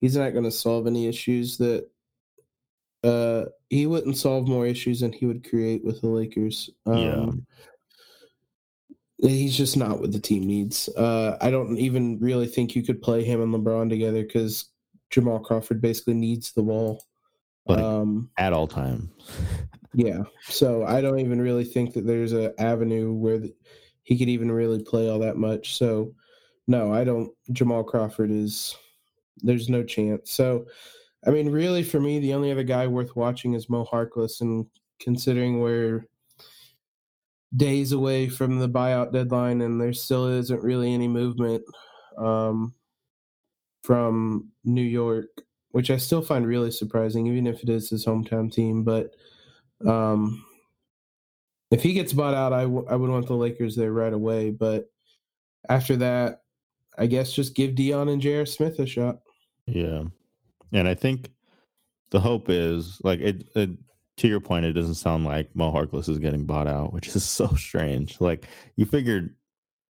he's 0.00 0.16
not 0.16 0.32
going 0.32 0.44
to 0.44 0.50
solve 0.50 0.86
any 0.86 1.06
issues 1.06 1.58
that 1.58 1.88
uh 3.04 3.44
he 3.68 3.86
wouldn't 3.86 4.16
solve 4.16 4.48
more 4.48 4.66
issues 4.66 5.00
than 5.00 5.12
he 5.12 5.26
would 5.26 5.48
create 5.48 5.84
with 5.84 6.00
the 6.00 6.08
Lakers. 6.08 6.70
Um, 6.86 7.46
He's 9.18 9.56
just 9.56 9.76
not 9.76 10.00
what 10.00 10.12
the 10.12 10.20
team 10.20 10.46
needs. 10.46 10.88
Uh 10.90 11.36
I 11.40 11.50
don't 11.50 11.78
even 11.78 12.18
really 12.18 12.46
think 12.46 12.74
you 12.74 12.82
could 12.82 13.00
play 13.02 13.24
him 13.24 13.40
and 13.40 13.54
LeBron 13.54 13.88
together 13.88 14.22
because 14.22 14.66
Jamal 15.10 15.40
Crawford 15.40 15.80
basically 15.80 16.14
needs 16.14 16.52
the 16.52 16.62
ball. 16.62 17.02
Like- 17.66 17.78
um 17.80 18.30
at 18.36 18.52
all 18.52 18.68
times. 18.68 19.08
Yeah. 19.94 20.24
So 20.42 20.84
I 20.84 21.00
don't 21.00 21.20
even 21.20 21.40
really 21.40 21.64
think 21.64 21.94
that 21.94 22.06
there's 22.06 22.34
a 22.34 22.52
avenue 22.60 23.14
where 23.14 23.38
the, 23.38 23.54
he 24.02 24.18
could 24.18 24.28
even 24.28 24.52
really 24.52 24.82
play 24.82 25.08
all 25.08 25.18
that 25.20 25.38
much. 25.38 25.78
So 25.78 26.14
no, 26.66 26.92
I 26.92 27.02
don't. 27.02 27.32
Jamal 27.52 27.82
Crawford 27.82 28.30
is 28.30 28.76
there's 29.38 29.70
no 29.70 29.82
chance. 29.82 30.32
So 30.32 30.66
I 31.26 31.30
mean, 31.30 31.50
really, 31.50 31.82
for 31.82 31.98
me, 31.98 32.18
the 32.18 32.34
only 32.34 32.52
other 32.52 32.62
guy 32.62 32.86
worth 32.86 33.16
watching 33.16 33.54
is 33.54 33.70
Mo 33.70 33.86
Harkless, 33.86 34.42
and 34.42 34.66
considering 35.00 35.60
we're 35.60 36.06
days 37.54 37.92
away 37.92 38.28
from 38.28 38.58
the 38.58 38.68
buyout 38.68 39.12
deadline 39.12 39.60
and 39.60 39.80
there 39.80 39.92
still 39.92 40.26
isn't 40.26 40.62
really 40.62 40.92
any 40.92 41.08
movement 41.08 41.62
um, 42.18 42.74
from 43.82 44.50
New 44.64 44.82
York, 44.82 45.26
which 45.70 45.90
I 45.90 45.96
still 45.96 46.22
find 46.22 46.46
really 46.46 46.70
surprising, 46.70 47.26
even 47.26 47.46
if 47.46 47.62
it 47.62 47.68
is 47.68 47.90
his 47.90 48.04
hometown 48.04 48.52
team. 48.52 48.82
But 48.82 49.10
um, 49.86 50.44
if 51.70 51.82
he 51.82 51.92
gets 51.92 52.12
bought 52.12 52.34
out, 52.34 52.52
I, 52.52 52.62
w- 52.62 52.86
I 52.88 52.96
would 52.96 53.10
want 53.10 53.26
the 53.26 53.34
Lakers 53.34 53.76
there 53.76 53.92
right 53.92 54.12
away. 54.12 54.50
But 54.50 54.90
after 55.68 55.96
that, 55.96 56.42
I 56.98 57.06
guess 57.06 57.32
just 57.32 57.54
give 57.54 57.74
Dion 57.74 58.08
and 58.08 58.22
J.R. 58.22 58.46
Smith 58.46 58.78
a 58.78 58.86
shot. 58.86 59.18
Yeah. 59.66 60.04
And 60.72 60.88
I 60.88 60.94
think 60.94 61.30
the 62.10 62.20
hope 62.20 62.48
is 62.48 63.00
like 63.04 63.20
it, 63.20 63.48
it 63.54 63.70
to 64.16 64.28
your 64.28 64.40
point, 64.40 64.64
it 64.64 64.72
doesn't 64.72 64.94
sound 64.94 65.24
like 65.24 65.54
Mo 65.54 65.70
Harkless 65.70 66.08
is 66.08 66.18
getting 66.18 66.46
bought 66.46 66.66
out, 66.66 66.92
which 66.92 67.08
is 67.14 67.24
so 67.28 67.48
strange. 67.54 68.20
Like 68.20 68.46
you 68.76 68.86
figured 68.86 69.34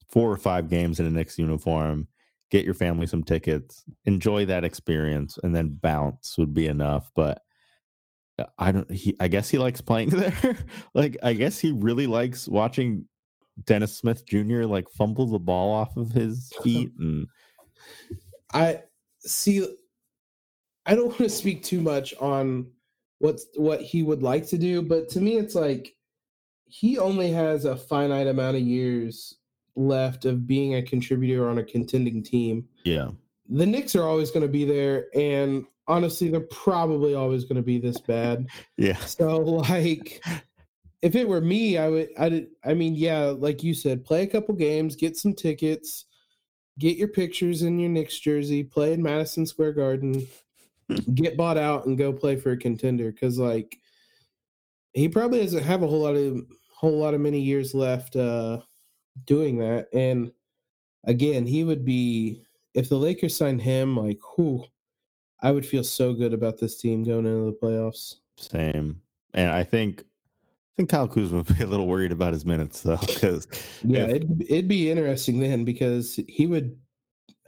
four 0.08 0.30
or 0.30 0.36
five 0.36 0.68
games 0.68 1.00
in 1.00 1.06
a 1.06 1.10
Knicks 1.10 1.38
uniform, 1.38 2.08
get 2.50 2.64
your 2.64 2.74
family 2.74 3.06
some 3.06 3.22
tickets, 3.22 3.84
enjoy 4.04 4.46
that 4.46 4.64
experience, 4.64 5.38
and 5.42 5.54
then 5.54 5.78
bounce 5.80 6.36
would 6.38 6.54
be 6.54 6.66
enough. 6.66 7.10
But 7.14 7.42
uh, 8.38 8.44
I 8.58 8.72
don't 8.72 8.90
he 8.90 9.16
I 9.20 9.28
guess 9.28 9.48
he 9.48 9.58
likes 9.58 9.80
playing 9.80 10.10
there. 10.10 10.56
like 10.94 11.16
I 11.22 11.32
guess 11.32 11.58
he 11.58 11.72
really 11.72 12.06
likes 12.06 12.48
watching 12.48 13.06
Dennis 13.64 13.96
Smith 13.96 14.26
Jr. 14.26 14.64
like 14.64 14.88
fumble 14.90 15.26
the 15.26 15.38
ball 15.38 15.72
off 15.72 15.96
of 15.96 16.12
his 16.12 16.52
feet 16.62 16.92
and 16.98 17.26
I 18.52 18.82
see. 19.20 19.66
I 20.88 20.94
don't 20.94 21.06
want 21.06 21.18
to 21.18 21.28
speak 21.28 21.64
too 21.64 21.80
much 21.80 22.14
on 22.20 22.68
what's 23.18 23.46
what 23.56 23.80
he 23.80 24.02
would 24.02 24.22
like 24.22 24.46
to 24.48 24.58
do, 24.58 24.82
but 24.82 25.08
to 25.10 25.20
me, 25.20 25.36
it's 25.36 25.54
like 25.54 25.94
he 26.66 26.98
only 26.98 27.30
has 27.30 27.64
a 27.64 27.76
finite 27.76 28.26
amount 28.26 28.56
of 28.56 28.62
years 28.62 29.34
left 29.76 30.24
of 30.24 30.46
being 30.46 30.74
a 30.74 30.82
contributor 30.82 31.48
on 31.48 31.58
a 31.58 31.64
contending 31.64 32.22
team. 32.22 32.68
yeah. 32.84 33.10
The 33.48 33.64
Knicks 33.64 33.94
are 33.94 34.02
always 34.02 34.32
going 34.32 34.42
to 34.42 34.50
be 34.50 34.64
there, 34.64 35.06
and 35.14 35.66
honestly, 35.86 36.28
they're 36.28 36.40
probably 36.40 37.14
always 37.14 37.44
going 37.44 37.56
to 37.56 37.62
be 37.62 37.78
this 37.78 38.00
bad. 38.00 38.46
Yeah. 38.76 38.96
So, 38.96 39.38
like, 39.38 40.20
if 41.00 41.14
it 41.14 41.28
were 41.28 41.40
me, 41.40 41.78
I 41.78 41.88
would. 41.88 42.08
I 42.18 42.46
I 42.64 42.74
mean, 42.74 42.96
yeah, 42.96 43.26
like 43.26 43.62
you 43.62 43.72
said, 43.72 44.04
play 44.04 44.22
a 44.22 44.26
couple 44.26 44.56
games, 44.56 44.96
get 44.96 45.16
some 45.16 45.32
tickets, 45.32 46.06
get 46.80 46.96
your 46.96 47.08
pictures 47.08 47.62
in 47.62 47.78
your 47.78 47.90
Knicks 47.90 48.18
jersey, 48.18 48.64
play 48.64 48.92
in 48.92 49.02
Madison 49.02 49.46
Square 49.46 49.74
Garden, 49.74 50.26
get 51.14 51.36
bought 51.36 51.58
out, 51.58 51.86
and 51.86 51.98
go 51.98 52.12
play 52.12 52.36
for 52.36 52.52
a 52.52 52.56
contender. 52.56 53.10
Because 53.12 53.38
like, 53.38 53.78
he 54.92 55.08
probably 55.08 55.40
doesn't 55.42 55.64
have 55.64 55.82
a 55.82 55.86
whole 55.86 56.02
lot 56.02 56.16
of 56.16 56.44
whole 56.70 56.98
lot 56.98 57.14
of 57.14 57.20
many 57.20 57.40
years 57.40 57.74
left 57.74 58.16
uh 58.16 58.60
doing 59.24 59.58
that. 59.58 59.88
And 59.92 60.30
again, 61.04 61.46
he 61.46 61.64
would 61.64 61.84
be 61.84 62.42
if 62.74 62.88
the 62.88 62.98
Lakers 62.98 63.36
signed 63.36 63.62
him. 63.62 63.96
Like, 63.96 64.18
who, 64.36 64.64
I 65.40 65.52
would 65.52 65.66
feel 65.66 65.84
so 65.84 66.12
good 66.12 66.32
about 66.32 66.58
this 66.58 66.80
team 66.80 67.02
going 67.02 67.26
into 67.26 67.46
the 67.46 67.58
playoffs. 67.62 68.16
Same. 68.36 69.00
And 69.34 69.50
I 69.50 69.64
think 69.64 70.00
I 70.00 70.72
think 70.76 70.90
Kyle 70.90 71.08
Kuzma 71.08 71.38
would 71.38 71.56
be 71.56 71.64
a 71.64 71.66
little 71.66 71.86
worried 71.86 72.12
about 72.12 72.34
his 72.34 72.44
minutes 72.44 72.82
though, 72.82 72.98
because 72.98 73.48
Yeah, 73.82 74.04
If- 74.04 74.16
it'd, 74.16 74.42
it'd 74.42 74.68
be 74.68 74.90
interesting 74.90 75.40
then 75.40 75.64
because 75.64 76.20
he 76.28 76.46
would, 76.46 76.78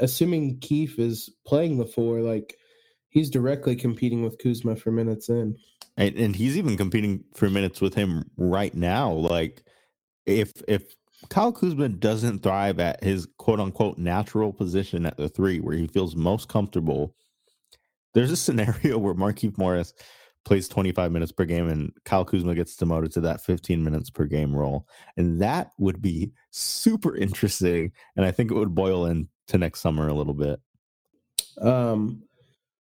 assuming 0.00 0.58
Keefe 0.60 0.98
is 0.98 1.28
playing 1.46 1.76
the 1.76 1.84
four, 1.84 2.20
like 2.20 2.56
he's 3.10 3.30
directly 3.30 3.76
competing 3.76 4.22
with 4.22 4.38
Kuzma 4.38 4.76
for 4.76 4.90
minutes 4.90 5.28
in. 5.28 5.56
and, 5.96 6.16
and 6.16 6.36
he's 6.36 6.56
even 6.56 6.76
competing 6.76 7.24
for 7.34 7.50
minutes 7.50 7.80
with 7.80 7.94
him 7.94 8.30
right 8.36 8.74
now. 8.74 9.10
Like 9.12 9.62
if 10.26 10.52
if 10.68 10.94
Kyle 11.30 11.52
Kuzma 11.52 11.88
doesn't 11.88 12.42
thrive 12.42 12.78
at 12.78 13.02
his 13.02 13.26
quote 13.38 13.60
unquote 13.60 13.98
natural 13.98 14.52
position 14.52 15.06
at 15.06 15.16
the 15.16 15.28
three 15.28 15.60
where 15.60 15.76
he 15.76 15.86
feels 15.86 16.14
most 16.14 16.48
comfortable, 16.48 17.14
there's 18.14 18.30
a 18.30 18.36
scenario 18.36 18.98
where 18.98 19.14
Markieff 19.14 19.58
Morris 19.58 19.94
plays 20.44 20.68
25 20.68 21.12
minutes 21.12 21.32
per 21.32 21.44
game 21.44 21.68
and 21.68 21.92
Kyle 22.04 22.24
Kuzma 22.24 22.54
gets 22.54 22.74
demoted 22.76 23.12
to 23.12 23.20
that 23.20 23.44
15 23.44 23.84
minutes 23.84 24.08
per 24.08 24.24
game 24.24 24.54
role. 24.54 24.86
And 25.16 25.42
that 25.42 25.72
would 25.78 26.00
be 26.00 26.32
super 26.50 27.14
interesting. 27.14 27.92
And 28.16 28.24
I 28.24 28.30
think 28.30 28.50
it 28.50 28.54
would 28.54 28.74
boil 28.74 29.04
into 29.04 29.58
next 29.58 29.80
summer 29.80 30.08
a 30.08 30.14
little 30.14 30.32
bit. 30.32 30.60
Um, 31.60 32.22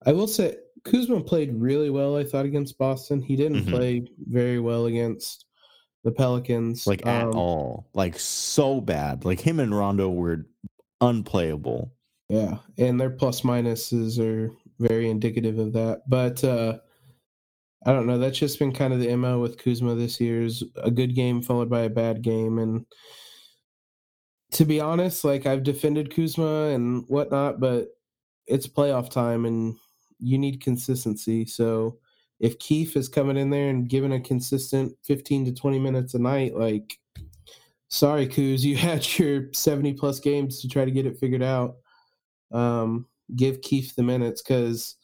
I 0.05 0.13
will 0.13 0.29
say 0.29 0.57
Kuzma 0.85 1.21
played 1.23 1.55
really 1.55 1.91
well. 1.91 2.17
I 2.17 2.25
thought 2.25 2.45
against 2.45 2.79
Boston, 2.79 3.21
he 3.21 3.35
didn't 3.37 3.65
Mhm. 3.65 3.71
play 3.71 4.09
very 4.29 4.61
well 4.61 4.87
against 4.87 5.47
the 6.05 6.13
Pelicans. 6.13 6.87
like 6.87 7.05
at 7.07 7.27
Um, 7.29 7.37
all, 7.37 7.89
like 7.95 8.19
so 8.19 8.81
bad. 8.81 9.25
Like 9.25 9.41
him 9.41 9.59
and 9.59 9.75
Rondo 9.75 10.09
were 10.11 10.47
unplayable. 11.01 11.93
Yeah, 12.29 12.59
and 12.79 13.01
their 13.01 13.11
plus 13.11 13.41
minuses 13.43 14.19
are 14.19 14.53
very 14.79 15.09
indicative 15.11 15.59
of 15.59 15.73
that. 15.73 16.09
But 16.09 16.43
uh 16.45 16.79
I 17.85 17.93
don't 17.93 18.07
know. 18.07 18.19
That's 18.19 18.39
just 18.39 18.59
been 18.59 18.73
kind 18.73 18.93
of 18.93 18.99
the 19.01 19.15
mo 19.17 19.41
with 19.41 19.59
Kuzma 19.59 19.95
this 19.95 20.21
year. 20.21 20.43
Is 20.43 20.65
a 20.77 20.91
good 20.91 21.15
game 21.15 21.41
followed 21.41 21.71
by 21.71 21.83
a 21.83 21.91
bad 21.91 22.21
game, 22.23 22.59
and 22.59 22.85
to 24.53 24.65
be 24.65 24.81
honest, 24.81 25.25
like 25.25 25.47
I've 25.47 25.63
defended 25.63 26.15
Kuzma 26.15 26.69
and 26.75 27.05
whatnot, 27.09 27.61
but 27.61 27.89
it's 28.47 28.67
playoff 28.67 29.11
time, 29.11 29.45
and 29.45 29.77
you 30.19 30.39
need 30.39 30.63
consistency. 30.63 31.45
So 31.47 31.99
if 32.41 32.59
Keith 32.59 32.97
is 32.97 33.09
coming 33.09 33.37
in 33.37 33.51
there 33.51 33.69
and 33.71 33.89
giving 33.89 34.13
a 34.13 34.21
consistent 34.21 34.95
15 35.05 35.47
to 35.47 35.53
20 35.53 35.79
minutes 35.79 36.15
a 36.15 36.19
night, 36.19 36.55
like 36.55 36.99
sorry, 37.89 38.27
Kuz, 38.27 38.61
you 38.63 38.77
had 38.77 39.19
your 39.19 39.53
70 39.53 39.95
plus 39.95 40.21
games 40.21 40.61
to 40.61 40.69
try 40.69 40.85
to 40.85 40.91
get 40.91 41.07
it 41.07 41.19
figured 41.19 41.43
out. 41.43 41.77
Um, 42.53 43.07
give 43.35 43.61
Keith 43.61 43.95
the 43.97 44.03
minutes 44.03 44.43
because 44.43 44.97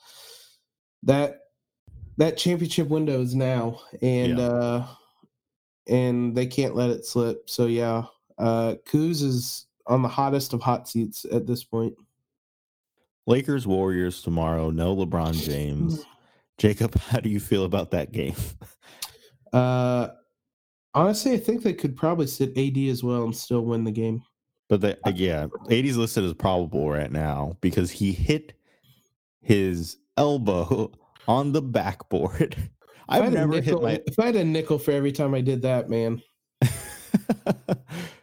that 1.03 1.39
that 2.19 2.37
championship 2.37 2.89
window 2.89 3.21
is 3.21 3.35
now, 3.35 3.81
and 4.01 4.39
Yeah. 4.39 4.45
uh, 4.45 4.87
and 5.89 6.37
they 6.37 6.47
can't 6.47 6.77
let 6.77 6.91
it 6.91 7.05
slip. 7.05 7.49
So 7.51 7.67
yeah, 7.67 8.05
uh, 8.39 8.77
Kuz 8.87 9.23
is 9.23 9.67
on 9.87 10.03
the 10.03 10.09
hottest 10.09 10.53
of 10.53 10.63
hot 10.63 10.89
seats 10.89 11.27
at 11.33 11.47
this 11.47 11.65
point. 11.65 11.95
Lakers 13.27 13.67
Warriors 13.67 14.23
tomorrow. 14.23 14.71
No 14.71 14.97
LeBron 14.97 15.35
James. 15.35 16.05
Jacob, 16.59 16.95
how 16.99 17.21
do 17.21 17.29
you 17.29 17.41
feel 17.41 17.65
about 17.65 17.91
that 17.93 18.13
game? 18.13 18.35
Uh, 19.53 20.09
honestly, 20.95 21.33
I 21.33 21.39
think 21.39 21.63
they 21.63 21.73
could 21.73 21.97
probably 21.97 22.27
sit 22.27 22.57
AD 22.57 22.77
as 22.89 23.03
well 23.03 23.25
and 23.25 23.37
still 23.37 23.63
win 23.63 23.85
the 23.85 23.91
game. 23.91 24.23
But 24.69 24.81
the, 24.81 24.99
uh, 25.05 25.13
yeah, 25.15 25.49
AD's 25.71 25.97
listed 25.97 26.25
as 26.25 26.35
probable 26.35 26.89
right 26.91 27.11
now 27.11 27.57
because 27.61 27.91
he 27.91 28.13
hit 28.13 28.55
his 29.41 29.99
elbow 30.17 30.93
on 31.29 31.53
the 31.53 31.63
backboard. 31.63 32.57
I 33.09 33.21
I've 33.21 33.33
never 33.33 33.61
hit 33.61 33.83
my 33.83 34.01
If 34.07 34.19
I 34.19 34.27
had 34.27 34.37
a 34.37 34.45
nickel 34.45 34.79
for 34.79 34.93
every 34.93 35.13
time 35.13 35.35
I 35.35 35.41
did 35.41 35.63
that, 35.63 35.91
man. 35.91 36.23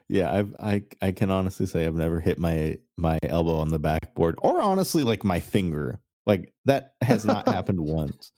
Yeah, 0.09 0.33
I've, 0.33 0.55
I 0.59 0.83
I 1.01 1.11
can 1.11 1.29
honestly 1.29 1.67
say 1.67 1.85
I've 1.85 1.95
never 1.95 2.19
hit 2.19 2.39
my 2.39 2.77
my 2.97 3.19
elbow 3.23 3.57
on 3.59 3.69
the 3.69 3.79
backboard, 3.79 4.35
or 4.39 4.59
honestly, 4.59 5.03
like 5.03 5.23
my 5.23 5.39
finger. 5.39 5.99
Like 6.25 6.51
that 6.65 6.93
has 7.01 7.25
not 7.25 7.47
happened 7.53 7.79
once. 7.79 8.31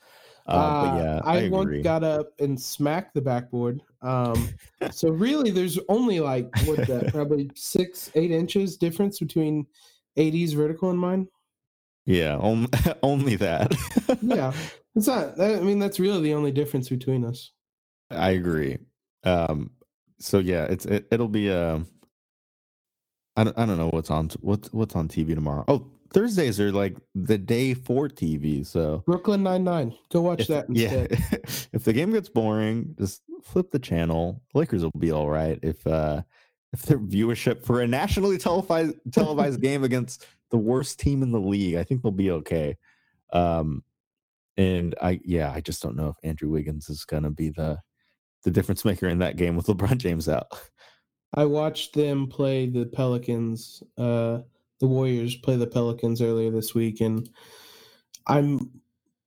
Uh, 0.45 0.81
but 0.83 1.03
yeah, 1.03 1.21
I, 1.23 1.45
I, 1.45 1.49
once 1.49 1.83
got 1.83 2.03
up 2.03 2.27
and 2.39 2.59
smacked 2.59 3.13
the 3.13 3.21
backboard. 3.21 3.81
Um, 4.01 4.49
so 4.91 5.09
really, 5.09 5.49
there's 5.49 5.79
only 5.87 6.19
like 6.19 6.49
what's 6.65 6.87
that? 6.87 7.07
Probably 7.13 7.49
six, 7.55 8.11
eight 8.15 8.31
inches 8.31 8.75
difference 8.75 9.19
between 9.19 9.65
AD's 10.17 10.51
vertical 10.53 10.89
and 10.89 10.99
mine. 10.99 11.27
yeah, 12.05 12.37
only, 12.37 12.67
only 13.03 13.35
that. 13.37 13.73
Yeah, 14.21 14.51
it's 14.93 15.07
not. 15.07 15.39
I 15.39 15.61
mean, 15.61 15.79
that's 15.79 16.01
really 16.01 16.21
the 16.21 16.33
only 16.33 16.51
difference 16.51 16.89
between 16.89 17.23
us. 17.23 17.51
I 18.09 18.31
agree. 18.31 18.77
Um, 19.23 19.71
so 20.21 20.39
yeah, 20.39 20.65
it's 20.65 20.85
it, 20.85 21.07
it'll 21.11 21.27
be 21.27 21.49
uh, 21.49 21.79
I 23.35 23.43
don't 23.43 23.57
I 23.57 23.65
don't 23.65 23.77
know 23.77 23.89
what's 23.89 24.11
on 24.11 24.29
what's 24.41 24.71
what's 24.71 24.95
on 24.95 25.07
TV 25.07 25.33
tomorrow. 25.35 25.65
Oh, 25.67 25.87
Thursdays 26.13 26.59
are 26.59 26.71
like 26.71 26.95
the 27.15 27.37
day 27.37 27.73
for 27.73 28.07
TV. 28.07 28.65
So 28.65 29.03
Brooklyn 29.05 29.43
Nine 29.43 29.63
Nine. 29.63 29.93
Go 30.11 30.21
watch 30.21 30.41
if, 30.41 30.47
that 30.47 30.65
yeah, 30.69 31.07
if 31.73 31.83
the 31.83 31.93
game 31.93 32.11
gets 32.11 32.29
boring, 32.29 32.95
just 32.97 33.21
flip 33.43 33.71
the 33.71 33.79
channel. 33.79 34.41
Lakers 34.53 34.83
will 34.83 34.91
be 34.97 35.11
all 35.11 35.29
right 35.29 35.59
if 35.61 35.85
uh 35.87 36.21
if 36.73 36.83
their 36.83 36.99
viewership 36.99 37.65
for 37.65 37.81
a 37.81 37.87
nationally 37.87 38.37
televised 38.37 38.95
televised 39.11 39.61
game 39.61 39.83
against 39.83 40.25
the 40.51 40.57
worst 40.57 40.99
team 40.99 41.23
in 41.23 41.31
the 41.31 41.39
league, 41.39 41.75
I 41.75 41.83
think 41.83 42.01
they'll 42.01 42.11
be 42.11 42.31
okay. 42.31 42.77
Um, 43.33 43.83
and 44.57 44.95
I 45.01 45.19
yeah, 45.23 45.51
I 45.51 45.61
just 45.61 45.81
don't 45.81 45.95
know 45.95 46.09
if 46.09 46.15
Andrew 46.23 46.49
Wiggins 46.49 46.89
is 46.89 47.05
gonna 47.05 47.31
be 47.31 47.49
the 47.49 47.79
the 48.43 48.51
difference 48.51 48.85
maker 48.85 49.07
in 49.07 49.19
that 49.19 49.37
game 49.37 49.55
with 49.55 49.67
LeBron 49.67 49.97
James 49.97 50.27
out. 50.27 50.47
I 51.33 51.45
watched 51.45 51.93
them 51.93 52.27
play 52.27 52.67
the 52.67 52.85
Pelicans, 52.85 53.83
uh, 53.97 54.39
the 54.79 54.87
Warriors 54.87 55.35
play 55.35 55.55
the 55.55 55.67
Pelicans 55.67 56.21
earlier 56.21 56.51
this 56.51 56.75
week, 56.75 57.01
and 57.01 57.29
I'm 58.27 58.81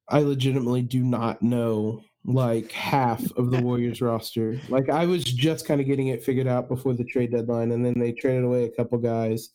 I 0.08 0.20
legitimately 0.20 0.82
do 0.82 1.02
not 1.02 1.42
know 1.42 2.02
like 2.26 2.72
half 2.72 3.22
of 3.36 3.50
the 3.50 3.62
Warriors 3.62 4.02
roster. 4.02 4.60
Like 4.68 4.90
I 4.90 5.06
was 5.06 5.24
just 5.24 5.66
kind 5.66 5.80
of 5.80 5.86
getting 5.86 6.08
it 6.08 6.22
figured 6.22 6.46
out 6.46 6.68
before 6.68 6.92
the 6.92 7.04
trade 7.04 7.32
deadline, 7.32 7.72
and 7.72 7.84
then 7.84 7.98
they 7.98 8.12
traded 8.12 8.44
away 8.44 8.64
a 8.64 8.70
couple 8.70 8.98
guys 8.98 9.50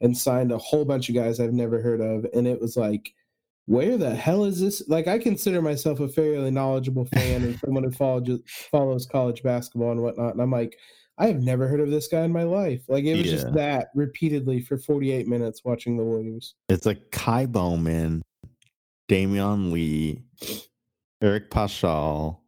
and 0.00 0.16
signed 0.16 0.52
a 0.52 0.58
whole 0.58 0.86
bunch 0.86 1.10
of 1.10 1.14
guys 1.14 1.38
I've 1.38 1.52
never 1.52 1.82
heard 1.82 2.00
of, 2.00 2.26
and 2.32 2.46
it 2.46 2.60
was 2.60 2.76
like. 2.76 3.12
Where 3.66 3.96
the 3.96 4.14
hell 4.14 4.44
is 4.44 4.60
this? 4.60 4.82
Like, 4.88 5.06
I 5.06 5.18
consider 5.18 5.62
myself 5.62 6.00
a 6.00 6.08
fairly 6.08 6.50
knowledgeable 6.50 7.04
fan 7.06 7.42
and 7.42 7.58
someone 7.60 7.84
who 7.84 7.90
follows 7.92 8.40
follows 8.70 9.06
college 9.06 9.42
basketball 9.42 9.92
and 9.92 10.02
whatnot. 10.02 10.32
And 10.32 10.42
I'm 10.42 10.50
like, 10.50 10.76
I 11.18 11.26
have 11.26 11.42
never 11.42 11.68
heard 11.68 11.80
of 11.80 11.90
this 11.90 12.08
guy 12.08 12.22
in 12.22 12.32
my 12.32 12.42
life. 12.44 12.82
Like 12.88 13.04
it 13.04 13.14
was 13.16 13.26
Yeah. 13.26 13.32
just 13.32 13.52
that 13.54 13.88
repeatedly 13.94 14.60
for 14.60 14.78
48 14.78 15.28
minutes 15.28 15.60
watching 15.64 15.96
the 15.96 16.02
Warriors. 16.02 16.54
It's 16.68 16.86
like 16.86 17.10
Ky 17.12 17.46
Bowman, 17.46 18.22
Damion 19.08 19.70
Lee, 19.70 20.22
Eric 21.22 21.50
Paschall, 21.50 22.38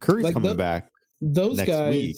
Curry's 0.00 0.24
Like 0.24 0.34
coming 0.34 0.50
the- 0.50 0.56
back. 0.56 0.90
Those 1.20 1.60
guys, 1.62 1.92
week. 1.94 2.16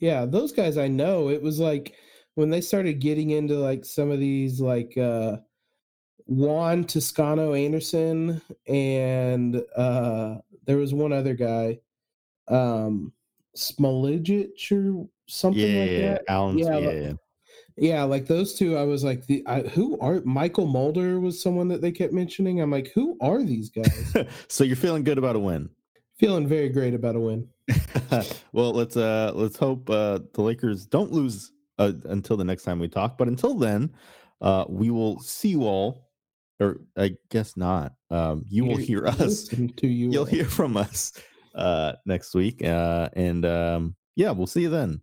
yeah, 0.00 0.26
those 0.26 0.52
guys 0.52 0.76
I 0.76 0.88
know. 0.88 1.30
It 1.30 1.40
was 1.40 1.58
like 1.58 1.94
when 2.34 2.50
they 2.50 2.60
started 2.60 3.00
getting 3.00 3.30
into 3.30 3.54
like 3.58 3.84
some 3.86 4.10
of 4.10 4.18
these 4.20 4.60
like 4.60 4.98
uh 4.98 5.38
Juan 6.28 6.84
Toscano 6.84 7.54
Anderson 7.54 8.40
and 8.66 9.62
uh 9.76 10.36
there 10.66 10.76
was 10.76 10.94
one 10.94 11.12
other 11.12 11.34
guy, 11.34 11.78
um 12.48 13.12
Smailagic 13.56 14.70
or 14.70 15.08
something 15.26 15.74
Yeah, 15.74 15.80
like 15.80 15.96
that. 15.96 16.24
Allen. 16.28 16.58
Yeah, 16.58 16.78
Yeah, 16.78 16.90
yeah. 16.92 17.12
Yeah, 17.80 18.02
like 18.02 18.26
those 18.26 18.54
two, 18.54 18.76
I 18.76 18.82
was 18.82 19.04
like, 19.04 19.26
the 19.26 19.42
I, 19.46 19.60
who 19.60 19.98
are 20.00 20.20
Mychal 20.20 20.70
Mulder 20.70 21.20
was 21.20 21.40
someone 21.40 21.68
that 21.68 21.80
they 21.80 21.92
kept 21.92 22.12
mentioning. 22.12 22.60
I'm 22.60 22.72
like, 22.72 22.90
who 22.92 23.16
are 23.20 23.42
these 23.42 23.70
guys? 23.70 24.14
so 24.48 24.64
you're 24.64 24.76
feeling 24.76 25.04
good 25.04 25.16
about 25.16 25.36
a 25.36 25.38
win. 25.38 25.70
Feeling 26.18 26.48
very 26.48 26.68
great 26.68 26.92
about 26.94 27.14
a 27.14 27.20
win. 27.20 27.48
well, 28.52 28.72
let's 28.72 28.96
uh 28.96 29.32
let's 29.34 29.56
hope 29.56 29.88
uh 29.88 30.18
the 30.34 30.42
Lakers 30.42 30.86
don't 30.86 31.12
lose 31.12 31.52
uh, 31.78 31.92
until 32.06 32.36
the 32.36 32.44
next 32.44 32.64
time 32.64 32.80
we 32.80 32.88
talk. 32.88 33.16
But 33.16 33.28
until 33.28 33.54
then, 33.54 33.94
uh 34.40 34.64
we 34.68 34.90
will 34.90 35.20
see 35.20 35.48
you 35.50 35.62
all, 35.64 36.07
or 36.60 36.80
I 36.96 37.16
guess 37.30 37.56
not. 37.56 37.92
Um, 38.10 38.44
you 38.48 38.64
will 38.64 38.76
hear 38.76 39.06
us. 39.06 39.48
to 39.48 39.86
you. 39.86 40.10
You'll 40.10 40.24
hear 40.24 40.44
from 40.44 40.76
us 40.76 41.12
uh 41.54 41.92
next 42.06 42.34
week. 42.34 42.62
Uh, 42.64 43.08
and 43.14 43.44
um, 43.44 43.96
yeah, 44.16 44.30
we'll 44.30 44.46
see 44.46 44.62
you 44.62 44.70
then. 44.70 45.00